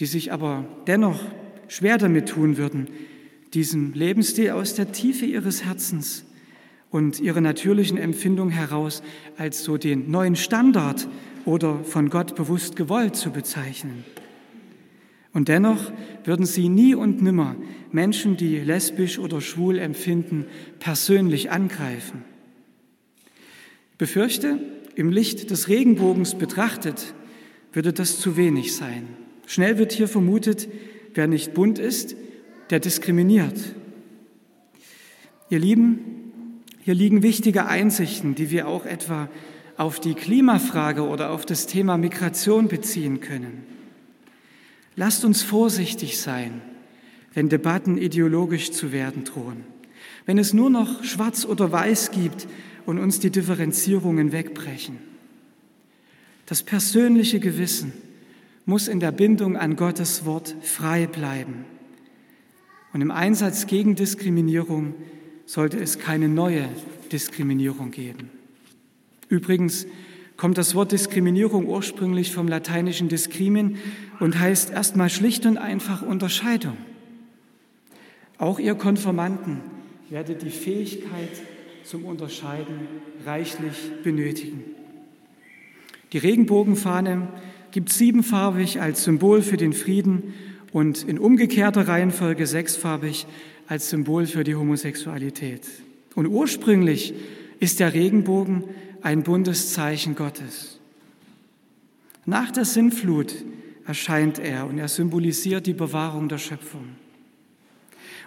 die 0.00 0.06
sich 0.06 0.32
aber 0.32 0.64
dennoch 0.88 1.20
schwer 1.68 1.98
damit 1.98 2.28
tun 2.28 2.56
würden, 2.56 2.88
diesen 3.54 3.94
Lebensstil 3.94 4.50
aus 4.50 4.74
der 4.74 4.92
Tiefe 4.92 5.26
ihres 5.26 5.64
Herzens 5.64 6.24
und 6.90 7.20
ihre 7.20 7.40
natürlichen 7.40 7.98
Empfindungen 7.98 8.52
heraus 8.52 9.02
als 9.36 9.64
so 9.64 9.76
den 9.76 10.10
neuen 10.10 10.36
Standard 10.36 11.08
oder 11.44 11.84
von 11.84 12.10
Gott 12.10 12.34
bewusst 12.36 12.76
gewollt 12.76 13.16
zu 13.16 13.30
bezeichnen. 13.30 14.04
Und 15.32 15.48
dennoch 15.48 15.92
würden 16.24 16.46
sie 16.46 16.68
nie 16.68 16.94
und 16.94 17.22
nimmer 17.22 17.56
Menschen, 17.92 18.36
die 18.36 18.58
lesbisch 18.58 19.18
oder 19.18 19.40
schwul 19.40 19.78
empfinden, 19.78 20.46
persönlich 20.78 21.50
angreifen. 21.50 22.24
Befürchte, 23.98 24.58
im 24.94 25.10
Licht 25.10 25.50
des 25.50 25.68
Regenbogens 25.68 26.36
betrachtet, 26.36 27.14
würde 27.72 27.92
das 27.92 28.18
zu 28.18 28.38
wenig 28.38 28.74
sein. 28.74 29.08
Schnell 29.46 29.76
wird 29.76 29.92
hier 29.92 30.08
vermutet, 30.08 30.68
wer 31.14 31.26
nicht 31.26 31.52
bunt 31.52 31.78
ist, 31.78 32.16
der 32.70 32.80
diskriminiert. 32.80 33.58
Ihr 35.48 35.58
Lieben, 35.58 36.62
hier 36.82 36.94
liegen 36.94 37.22
wichtige 37.22 37.66
Einsichten, 37.66 38.34
die 38.34 38.50
wir 38.50 38.68
auch 38.68 38.84
etwa 38.84 39.28
auf 39.76 40.00
die 40.00 40.14
Klimafrage 40.14 41.02
oder 41.06 41.30
auf 41.30 41.46
das 41.46 41.66
Thema 41.66 41.96
Migration 41.96 42.68
beziehen 42.68 43.20
können. 43.20 43.64
Lasst 44.96 45.24
uns 45.24 45.42
vorsichtig 45.42 46.18
sein, 46.18 46.62
wenn 47.34 47.48
Debatten 47.48 47.98
ideologisch 47.98 48.72
zu 48.72 48.92
werden 48.92 49.24
drohen, 49.24 49.64
wenn 50.24 50.38
es 50.38 50.54
nur 50.54 50.70
noch 50.70 51.04
schwarz 51.04 51.44
oder 51.44 51.70
weiß 51.70 52.10
gibt 52.10 52.48
und 52.86 52.98
uns 52.98 53.20
die 53.20 53.30
Differenzierungen 53.30 54.32
wegbrechen. 54.32 54.98
Das 56.46 56.62
persönliche 56.62 57.40
Gewissen 57.40 57.92
muss 58.64 58.88
in 58.88 59.00
der 59.00 59.12
Bindung 59.12 59.56
an 59.56 59.76
Gottes 59.76 60.24
Wort 60.24 60.56
frei 60.62 61.06
bleiben. 61.06 61.66
Und 62.96 63.02
im 63.02 63.10
Einsatz 63.10 63.66
gegen 63.66 63.94
Diskriminierung 63.94 64.94
sollte 65.44 65.78
es 65.78 65.98
keine 65.98 66.30
neue 66.30 66.66
Diskriminierung 67.12 67.90
geben. 67.90 68.30
Übrigens 69.28 69.86
kommt 70.38 70.56
das 70.56 70.74
Wort 70.74 70.92
Diskriminierung 70.92 71.66
ursprünglich 71.66 72.32
vom 72.32 72.48
lateinischen 72.48 73.10
discrimin 73.10 73.76
und 74.18 74.40
heißt 74.40 74.70
erstmal 74.70 75.10
schlicht 75.10 75.44
und 75.44 75.58
einfach 75.58 76.00
Unterscheidung. 76.00 76.78
Auch 78.38 78.58
ihr 78.58 78.74
Konformanten 78.74 79.60
werdet 80.08 80.40
die 80.40 80.48
Fähigkeit 80.48 81.42
zum 81.84 82.06
Unterscheiden 82.06 82.88
reichlich 83.26 83.76
benötigen. 84.04 84.64
Die 86.14 86.18
Regenbogenfahne 86.18 87.28
gibt 87.72 87.92
siebenfarbig 87.92 88.80
als 88.80 89.04
Symbol 89.04 89.42
für 89.42 89.58
den 89.58 89.74
Frieden 89.74 90.32
und 90.72 91.04
in 91.04 91.18
umgekehrter 91.18 91.88
Reihenfolge 91.88 92.46
sechsfarbig 92.46 93.26
als 93.66 93.90
Symbol 93.90 94.26
für 94.26 94.44
die 94.44 94.54
Homosexualität. 94.54 95.66
Und 96.14 96.26
ursprünglich 96.26 97.14
ist 97.60 97.80
der 97.80 97.94
Regenbogen 97.94 98.64
ein 99.02 99.22
Bundeszeichen 99.22 100.14
Gottes. 100.14 100.78
Nach 102.24 102.50
der 102.50 102.64
Sintflut 102.64 103.34
erscheint 103.86 104.38
er 104.38 104.66
und 104.66 104.78
er 104.78 104.88
symbolisiert 104.88 105.66
die 105.66 105.74
Bewahrung 105.74 106.28
der 106.28 106.38
Schöpfung. 106.38 106.96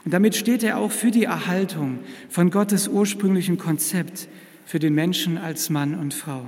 Und 0.05 0.13
damit 0.13 0.35
steht 0.35 0.63
er 0.63 0.77
auch 0.77 0.91
für 0.91 1.11
die 1.11 1.25
Erhaltung 1.25 1.99
von 2.29 2.49
Gottes 2.49 2.87
ursprünglichen 2.87 3.57
Konzept 3.57 4.29
für 4.65 4.79
den 4.79 4.93
Menschen 4.93 5.37
als 5.37 5.69
Mann 5.69 5.95
und 5.95 6.13
Frau. 6.13 6.45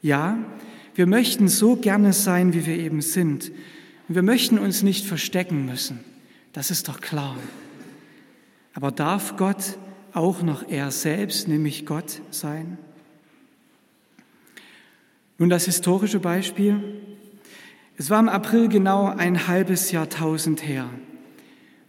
Ja, 0.00 0.38
wir 0.94 1.06
möchten 1.06 1.48
so 1.48 1.76
gerne 1.76 2.12
sein, 2.12 2.54
wie 2.54 2.66
wir 2.66 2.78
eben 2.78 3.02
sind. 3.02 3.52
Und 4.10 4.16
wir 4.16 4.24
möchten 4.24 4.58
uns 4.58 4.82
nicht 4.82 5.06
verstecken 5.06 5.66
müssen. 5.66 6.00
Das 6.52 6.72
ist 6.72 6.88
doch 6.88 7.00
klar. 7.00 7.36
Aber 8.74 8.90
darf 8.90 9.36
Gott 9.36 9.78
auch 10.12 10.42
noch 10.42 10.68
er 10.68 10.90
selbst, 10.90 11.46
nämlich 11.46 11.86
Gott, 11.86 12.20
sein? 12.32 12.76
Nun 15.38 15.48
das 15.48 15.66
historische 15.66 16.18
Beispiel. 16.18 17.00
Es 17.98 18.10
war 18.10 18.18
im 18.18 18.28
April 18.28 18.66
genau 18.66 19.06
ein 19.06 19.46
halbes 19.46 19.92
Jahrtausend 19.92 20.66
her, 20.66 20.90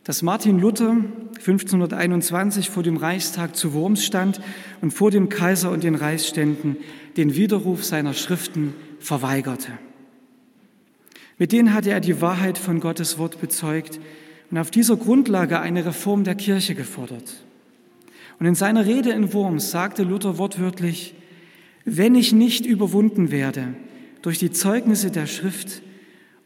dass 0.04 0.22
Martin 0.22 0.60
Luther 0.60 0.98
1521 1.40 2.70
vor 2.70 2.84
dem 2.84 2.98
Reichstag 2.98 3.56
zu 3.56 3.74
Worms 3.74 4.06
stand 4.06 4.42
und 4.82 4.92
vor 4.92 5.10
dem 5.10 5.30
Kaiser 5.30 5.72
und 5.72 5.84
den 5.84 5.96
Reichsständen 5.96 6.78
den 7.18 7.34
Widerruf 7.34 7.84
seiner 7.84 8.14
Schriften 8.14 8.76
verweigerte. 9.00 9.72
Mit 11.38 11.52
denen 11.52 11.74
hatte 11.74 11.92
er 11.92 12.00
die 12.00 12.22
Wahrheit 12.22 12.58
von 12.58 12.80
Gottes 12.80 13.18
Wort 13.18 13.42
bezeugt 13.42 14.00
und 14.52 14.58
auf 14.58 14.72
dieser 14.72 14.98
Grundlage 14.98 15.60
eine 15.60 15.86
Reform 15.86 16.24
der 16.24 16.36
Kirche 16.36 16.76
gefordert. 16.76 17.44
Und 18.40 18.46
in 18.46 18.56
seiner 18.56 18.86
Rede 18.86 19.12
in 19.12 19.34
Worms 19.34 19.72
sagte 19.72 20.04
Luther 20.04 20.38
wortwörtlich, 20.38 21.16
wenn 21.86 22.16
ich 22.16 22.34
nicht 22.34 22.66
überwunden 22.66 23.32
werde 23.32 23.76
durch 24.22 24.40
die 24.40 24.52
Zeugnisse 24.52 25.12
der 25.12 25.26
Schrift 25.26 25.82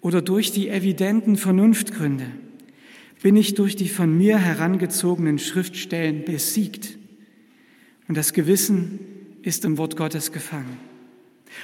oder 0.02 0.22
durch 0.22 0.52
die 0.52 0.70
evidenten 0.70 1.36
Vernunftgründe, 1.36 2.26
bin 3.22 3.36
ich 3.36 3.56
durch 3.56 3.76
die 3.76 3.90
von 3.90 4.16
mir 4.16 4.38
herangezogenen 4.38 5.40
Schriftstellen 5.40 6.26
besiegt. 6.26 6.98
Und 8.08 8.16
das 8.16 8.34
Gewissen 8.34 9.00
ist 9.42 9.66
im 9.66 9.78
Wort 9.78 9.98
Gottes 9.98 10.32
gefangen. 10.32 10.78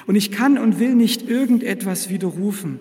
Und 0.07 0.15
ich 0.15 0.31
kann 0.31 0.57
und 0.57 0.79
will 0.79 0.95
nicht 0.95 1.29
irgendetwas 1.29 2.09
widerrufen, 2.09 2.79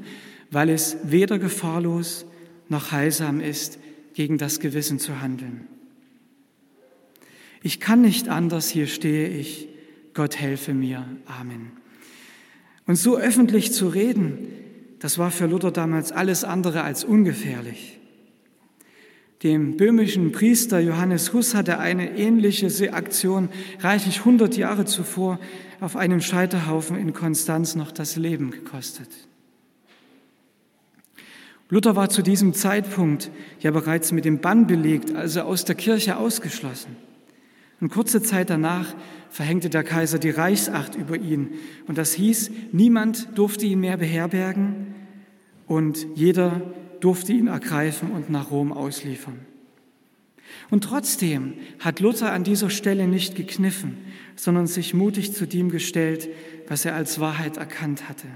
weil 0.51 0.69
es 0.71 0.97
weder 1.05 1.39
gefahrlos 1.39 2.27
noch 2.69 2.93
heilsam 2.93 3.41
ist, 3.41 3.79
gegen 4.15 4.39
das 4.39 4.61
Gewissen 4.61 4.99
zu 4.99 5.21
handeln. 5.21 5.67
Ich 7.63 7.81
kann 7.81 8.01
nicht 8.01 8.29
anders, 8.29 8.69
hier 8.69 8.87
stehe 8.87 9.29
ich, 9.29 9.69
Gott 10.15 10.37
helfe 10.37 10.75
mir. 10.75 11.07
Amen. 11.27 11.73
Und 12.87 12.97
so 12.97 13.17
öffentlich 13.17 13.73
zu 13.73 13.89
reden, 13.89 14.49
das 14.99 15.19
war 15.19 15.31
für 15.31 15.47
Luther 15.47 15.71
damals 15.71 16.13
alles 16.13 16.45
andere 16.45 16.83
als 16.83 17.05
ungefährlich. 17.05 17.99
Dem 19.43 19.77
böhmischen 19.79 20.33
Priester 20.33 20.81
Johannes 20.81 21.33
Huss 21.33 21.55
hatte 21.55 21.79
eine 21.79 22.19
ähnliche 22.19 22.93
Aktion 22.93 23.49
reichlich 23.79 24.19
100 24.19 24.57
Jahre 24.57 24.85
zuvor 24.85 25.39
auf 25.81 25.97
einem 25.97 26.21
Scheiterhaufen 26.21 26.99
in 26.99 27.15
Konstanz 27.15 27.75
noch 27.75 27.91
das 27.91 28.17
Leben 28.17 28.51
gekostet. 28.51 29.09
Luther 31.71 31.95
war 31.95 32.09
zu 32.09 32.23
diesem 32.23 32.53
Zeitpunkt 32.53 33.31
ja 33.61 33.71
bereits 33.71 34.11
mit 34.11 34.25
dem 34.25 34.41
Bann 34.41 34.67
belegt, 34.67 35.15
also 35.15 35.43
aus 35.43 35.65
der 35.65 35.77
Kirche 35.77 36.17
ausgeschlossen. 36.17 36.97
Und 37.81 37.91
kurze 37.91 38.21
Zeit 38.23 38.51
danach 38.51 38.95
verhängte 39.31 39.71
der 39.71 39.85
Kaiser 39.85 40.19
die 40.19 40.31
Reichsacht 40.31 40.97
über 40.97 41.17
ihn. 41.17 41.53
Und 41.87 41.97
das 41.97 42.13
hieß, 42.13 42.51
niemand 42.73 43.29
durfte 43.39 43.67
ihn 43.67 43.81
mehr 43.81 43.97
beherbergen 43.97 44.95
und 45.67 46.07
jeder 46.15 46.61
durfte 46.99 47.33
ihn 47.33 47.47
ergreifen 47.47 48.11
und 48.11 48.29
nach 48.29 48.51
Rom 48.51 48.73
ausliefern. 48.73 49.39
Und 50.69 50.85
trotzdem 50.85 51.55
hat 51.79 52.01
Luther 52.01 52.33
an 52.33 52.45
dieser 52.45 52.71
Stelle 52.71 53.07
nicht 53.07 53.37
gekniffen, 53.37 53.97
sondern 54.37 54.67
sich 54.67 54.93
mutig 54.93 55.33
zu 55.33 55.47
dem 55.47 55.71
gestellt, 55.71 56.29
was 56.69 56.85
er 56.85 56.97
als 56.97 57.21
Wahrheit 57.21 57.57
erkannt 57.57 58.09
hatte. 58.09 58.27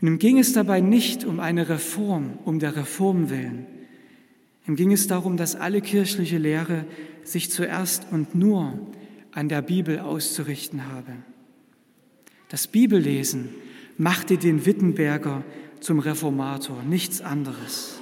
Und 0.00 0.08
ihm 0.08 0.18
ging 0.18 0.38
es 0.38 0.52
dabei 0.52 0.80
nicht 0.80 1.24
um 1.24 1.40
eine 1.40 1.68
Reform, 1.68 2.38
um 2.44 2.58
der 2.58 2.76
Reform 2.76 3.30
willen. 3.30 3.66
Ihm 4.66 4.76
ging 4.76 4.92
es 4.92 5.06
darum, 5.06 5.36
dass 5.36 5.54
alle 5.54 5.80
kirchliche 5.80 6.38
Lehre 6.38 6.84
sich 7.22 7.50
zuerst 7.50 8.06
und 8.10 8.34
nur 8.34 8.78
an 9.32 9.48
der 9.48 9.62
Bibel 9.62 10.00
auszurichten 10.00 10.86
habe. 10.86 11.12
Das 12.48 12.66
Bibellesen 12.66 13.50
machte 13.96 14.38
den 14.38 14.66
Wittenberger 14.66 15.44
zum 15.80 15.98
Reformator, 15.98 16.82
nichts 16.82 17.20
anderes. 17.20 18.00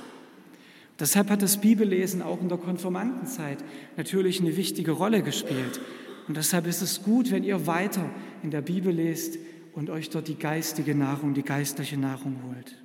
Deshalb 0.98 1.30
hat 1.30 1.42
das 1.42 1.60
Bibellesen 1.60 2.22
auch 2.22 2.40
in 2.40 2.48
der 2.48 2.58
Konformantenzeit 2.58 3.58
natürlich 3.96 4.40
eine 4.40 4.56
wichtige 4.56 4.92
Rolle 4.92 5.22
gespielt. 5.22 5.80
Und 6.28 6.36
deshalb 6.36 6.66
ist 6.66 6.82
es 6.82 7.02
gut, 7.02 7.30
wenn 7.30 7.44
ihr 7.44 7.66
weiter 7.66 8.08
in 8.42 8.50
der 8.50 8.62
Bibel 8.62 8.92
lest 8.92 9.38
und 9.74 9.90
euch 9.90 10.10
dort 10.10 10.28
die 10.28 10.38
geistige 10.38 10.94
Nahrung, 10.94 11.34
die 11.34 11.42
geistliche 11.42 11.96
Nahrung 11.96 12.36
holt. 12.46 12.76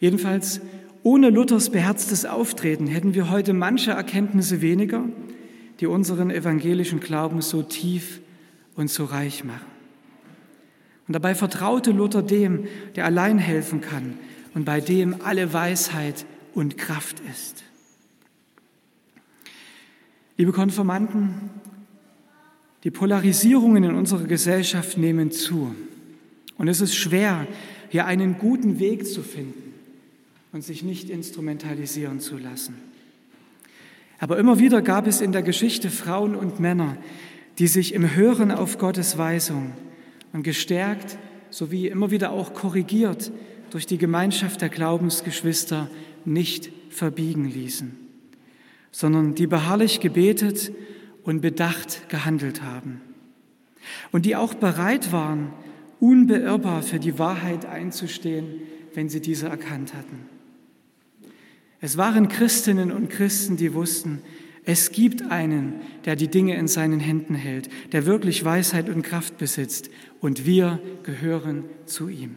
Jedenfalls, 0.00 0.60
ohne 1.02 1.30
Luthers 1.30 1.70
beherztes 1.70 2.24
Auftreten 2.24 2.86
hätten 2.86 3.14
wir 3.14 3.30
heute 3.30 3.52
manche 3.52 3.90
Erkenntnisse 3.90 4.60
weniger, 4.60 5.04
die 5.80 5.86
unseren 5.86 6.30
evangelischen 6.30 7.00
Glauben 7.00 7.42
so 7.42 7.62
tief 7.62 8.20
und 8.76 8.90
so 8.90 9.04
reich 9.04 9.44
machen. 9.44 9.66
Und 11.06 11.14
dabei 11.14 11.34
vertraute 11.34 11.90
Luther 11.90 12.22
dem, 12.22 12.66
der 12.94 13.06
allein 13.06 13.38
helfen 13.38 13.80
kann 13.80 14.14
und 14.54 14.64
bei 14.64 14.80
dem 14.80 15.22
alle 15.22 15.52
Weisheit 15.52 16.26
und 16.54 16.76
Kraft 16.76 17.20
ist. 17.30 17.64
Liebe 20.36 20.52
Konformanten, 20.52 21.50
die 22.88 22.92
Polarisierungen 22.92 23.84
in 23.84 23.94
unserer 23.94 24.24
Gesellschaft 24.24 24.96
nehmen 24.96 25.30
zu. 25.30 25.74
Und 26.56 26.68
es 26.68 26.80
ist 26.80 26.94
schwer, 26.94 27.46
hier 27.90 28.06
einen 28.06 28.38
guten 28.38 28.78
Weg 28.78 29.06
zu 29.06 29.20
finden 29.20 29.74
und 30.52 30.64
sich 30.64 30.82
nicht 30.82 31.10
instrumentalisieren 31.10 32.18
zu 32.18 32.38
lassen. 32.38 32.76
Aber 34.18 34.38
immer 34.38 34.58
wieder 34.58 34.80
gab 34.80 35.06
es 35.06 35.20
in 35.20 35.32
der 35.32 35.42
Geschichte 35.42 35.90
Frauen 35.90 36.34
und 36.34 36.60
Männer, 36.60 36.96
die 37.58 37.66
sich 37.66 37.92
im 37.92 38.16
Hören 38.16 38.50
auf 38.50 38.78
Gottes 38.78 39.18
Weisung 39.18 39.72
und 40.32 40.42
gestärkt 40.42 41.18
sowie 41.50 41.88
immer 41.88 42.10
wieder 42.10 42.30
auch 42.30 42.54
korrigiert 42.54 43.32
durch 43.68 43.84
die 43.84 43.98
Gemeinschaft 43.98 44.62
der 44.62 44.70
Glaubensgeschwister 44.70 45.90
nicht 46.24 46.70
verbiegen 46.88 47.50
ließen, 47.50 47.94
sondern 48.90 49.34
die 49.34 49.46
beharrlich 49.46 50.00
gebetet 50.00 50.72
und 51.28 51.42
bedacht 51.42 52.08
gehandelt 52.08 52.62
haben 52.62 53.02
und 54.12 54.24
die 54.24 54.34
auch 54.34 54.54
bereit 54.54 55.12
waren, 55.12 55.52
unbeirrbar 56.00 56.82
für 56.82 56.98
die 56.98 57.18
Wahrheit 57.18 57.66
einzustehen, 57.66 58.62
wenn 58.94 59.10
sie 59.10 59.20
diese 59.20 59.46
erkannt 59.46 59.92
hatten. 59.92 60.20
Es 61.82 61.98
waren 61.98 62.28
Christinnen 62.28 62.90
und 62.90 63.10
Christen, 63.10 63.58
die 63.58 63.74
wussten, 63.74 64.22
es 64.64 64.90
gibt 64.90 65.30
einen, 65.30 65.74
der 66.06 66.16
die 66.16 66.28
Dinge 66.28 66.56
in 66.56 66.66
seinen 66.66 66.98
Händen 66.98 67.34
hält, 67.34 67.68
der 67.92 68.06
wirklich 68.06 68.42
Weisheit 68.42 68.88
und 68.88 69.02
Kraft 69.02 69.36
besitzt, 69.36 69.90
und 70.20 70.46
wir 70.46 70.80
gehören 71.02 71.64
zu 71.84 72.08
ihm. 72.08 72.36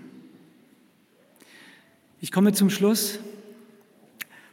Ich 2.20 2.34
komme 2.34 2.52
zum 2.52 2.70
Schluss. 2.70 3.20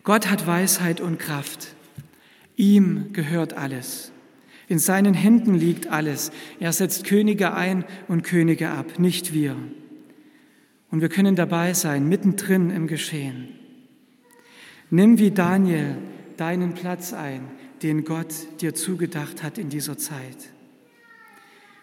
Gott 0.04 0.30
hat 0.30 0.46
Weisheit 0.46 1.00
und 1.00 1.18
Kraft. 1.18 1.74
Ihm 2.54 3.12
gehört 3.12 3.54
alles. 3.54 4.12
In 4.68 4.78
seinen 4.78 5.14
Händen 5.14 5.54
liegt 5.54 5.86
alles. 5.88 6.30
Er 6.60 6.72
setzt 6.72 7.04
Könige 7.04 7.54
ein 7.54 7.84
und 8.06 8.22
Könige 8.22 8.68
ab, 8.68 8.98
nicht 8.98 9.32
wir. 9.32 9.56
Und 10.90 11.00
wir 11.00 11.08
können 11.08 11.36
dabei 11.36 11.74
sein, 11.74 12.08
mittendrin 12.08 12.70
im 12.70 12.86
Geschehen. 12.86 13.48
Nimm 14.90 15.18
wie 15.18 15.30
Daniel 15.30 15.96
deinen 16.36 16.74
Platz 16.74 17.12
ein, 17.12 17.42
den 17.82 18.04
Gott 18.04 18.34
dir 18.60 18.74
zugedacht 18.74 19.42
hat 19.42 19.58
in 19.58 19.70
dieser 19.70 19.98
Zeit. 19.98 20.50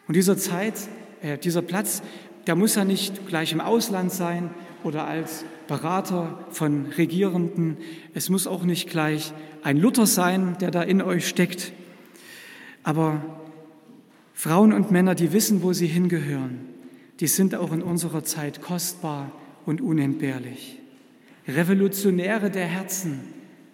Und 0.07 0.15
dieser 0.15 0.37
Zeit, 0.37 0.75
äh, 1.21 1.37
dieser 1.37 1.61
Platz, 1.61 2.03
der 2.47 2.55
muss 2.55 2.75
ja 2.75 2.85
nicht 2.85 3.27
gleich 3.27 3.51
im 3.51 3.61
Ausland 3.61 4.11
sein 4.11 4.51
oder 4.83 5.07
als 5.07 5.45
Berater 5.67 6.45
von 6.51 6.85
Regierenden. 6.97 7.77
Es 8.13 8.29
muss 8.29 8.45
auch 8.45 8.63
nicht 8.63 8.89
gleich 8.89 9.33
ein 9.63 9.77
Luther 9.77 10.05
sein, 10.05 10.55
der 10.61 10.69
da 10.69 10.83
in 10.83 11.01
euch 11.01 11.27
steckt. 11.27 11.73
Aber 12.85 13.19
Frauen 14.35 14.71
und 14.71 14.91
Männer, 14.91 15.15
die 15.15 15.33
wissen, 15.33 15.63
wo 15.63 15.73
sie 15.73 15.87
hingehören, 15.87 16.59
die 17.19 17.25
sind 17.25 17.55
auch 17.55 17.73
in 17.73 17.81
unserer 17.81 18.23
Zeit 18.23 18.61
kostbar 18.61 19.31
und 19.65 19.81
unentbehrlich. 19.81 20.79
Revolutionäre 21.47 22.51
der 22.51 22.67
Herzen 22.67 23.21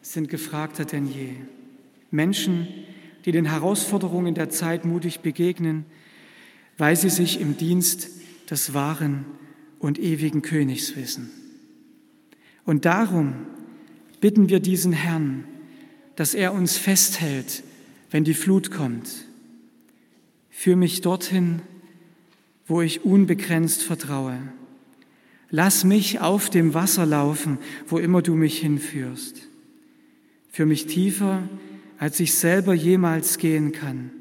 sind 0.01 0.29
gefragter 0.29 0.85
denn 0.85 1.07
je. 1.07 1.31
Menschen, 2.09 2.67
die 3.25 3.33
den 3.33 3.45
Herausforderungen 3.45 4.33
der 4.33 4.49
Zeit 4.49 4.85
mutig 4.85 5.19
begegnen, 5.19 5.83
weil 6.77 6.95
sie 6.95 7.09
sich 7.09 7.41
im 7.41 7.57
Dienst 7.57 8.07
des 8.49 8.73
wahren 8.73 9.25
und 9.79 9.99
ewigen 9.99 10.41
Königs 10.41 10.95
wissen. 10.95 11.29
Und 12.63 12.85
darum 12.85 13.33
bitten 14.21 14.47
wir 14.47 14.61
diesen 14.61 14.93
Herrn, 14.93 15.43
dass 16.15 16.33
er 16.33 16.53
uns 16.53 16.77
festhält, 16.77 17.63
wenn 18.11 18.23
die 18.23 18.33
Flut 18.33 18.69
kommt. 18.71 19.09
Führ 20.49 20.75
mich 20.75 21.01
dorthin, 21.01 21.61
wo 22.67 22.81
ich 22.81 23.03
unbegrenzt 23.03 23.83
vertraue. 23.83 24.37
Lass 25.49 25.83
mich 25.83 26.19
auf 26.19 26.49
dem 26.49 26.73
Wasser 26.73 27.05
laufen, 27.05 27.57
wo 27.87 27.97
immer 27.97 28.21
du 28.21 28.35
mich 28.35 28.59
hinführst. 28.59 29.47
Führ 30.49 30.65
mich 30.65 30.85
tiefer, 30.85 31.47
als 31.97 32.19
ich 32.19 32.33
selber 32.33 32.73
jemals 32.73 33.37
gehen 33.37 33.71
kann, 33.71 34.11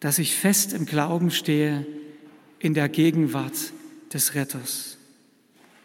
dass 0.00 0.18
ich 0.18 0.34
fest 0.34 0.72
im 0.72 0.86
Glauben 0.86 1.30
stehe 1.30 1.86
in 2.58 2.74
der 2.74 2.88
Gegenwart 2.88 3.72
des 4.12 4.34
Retters. 4.34 4.91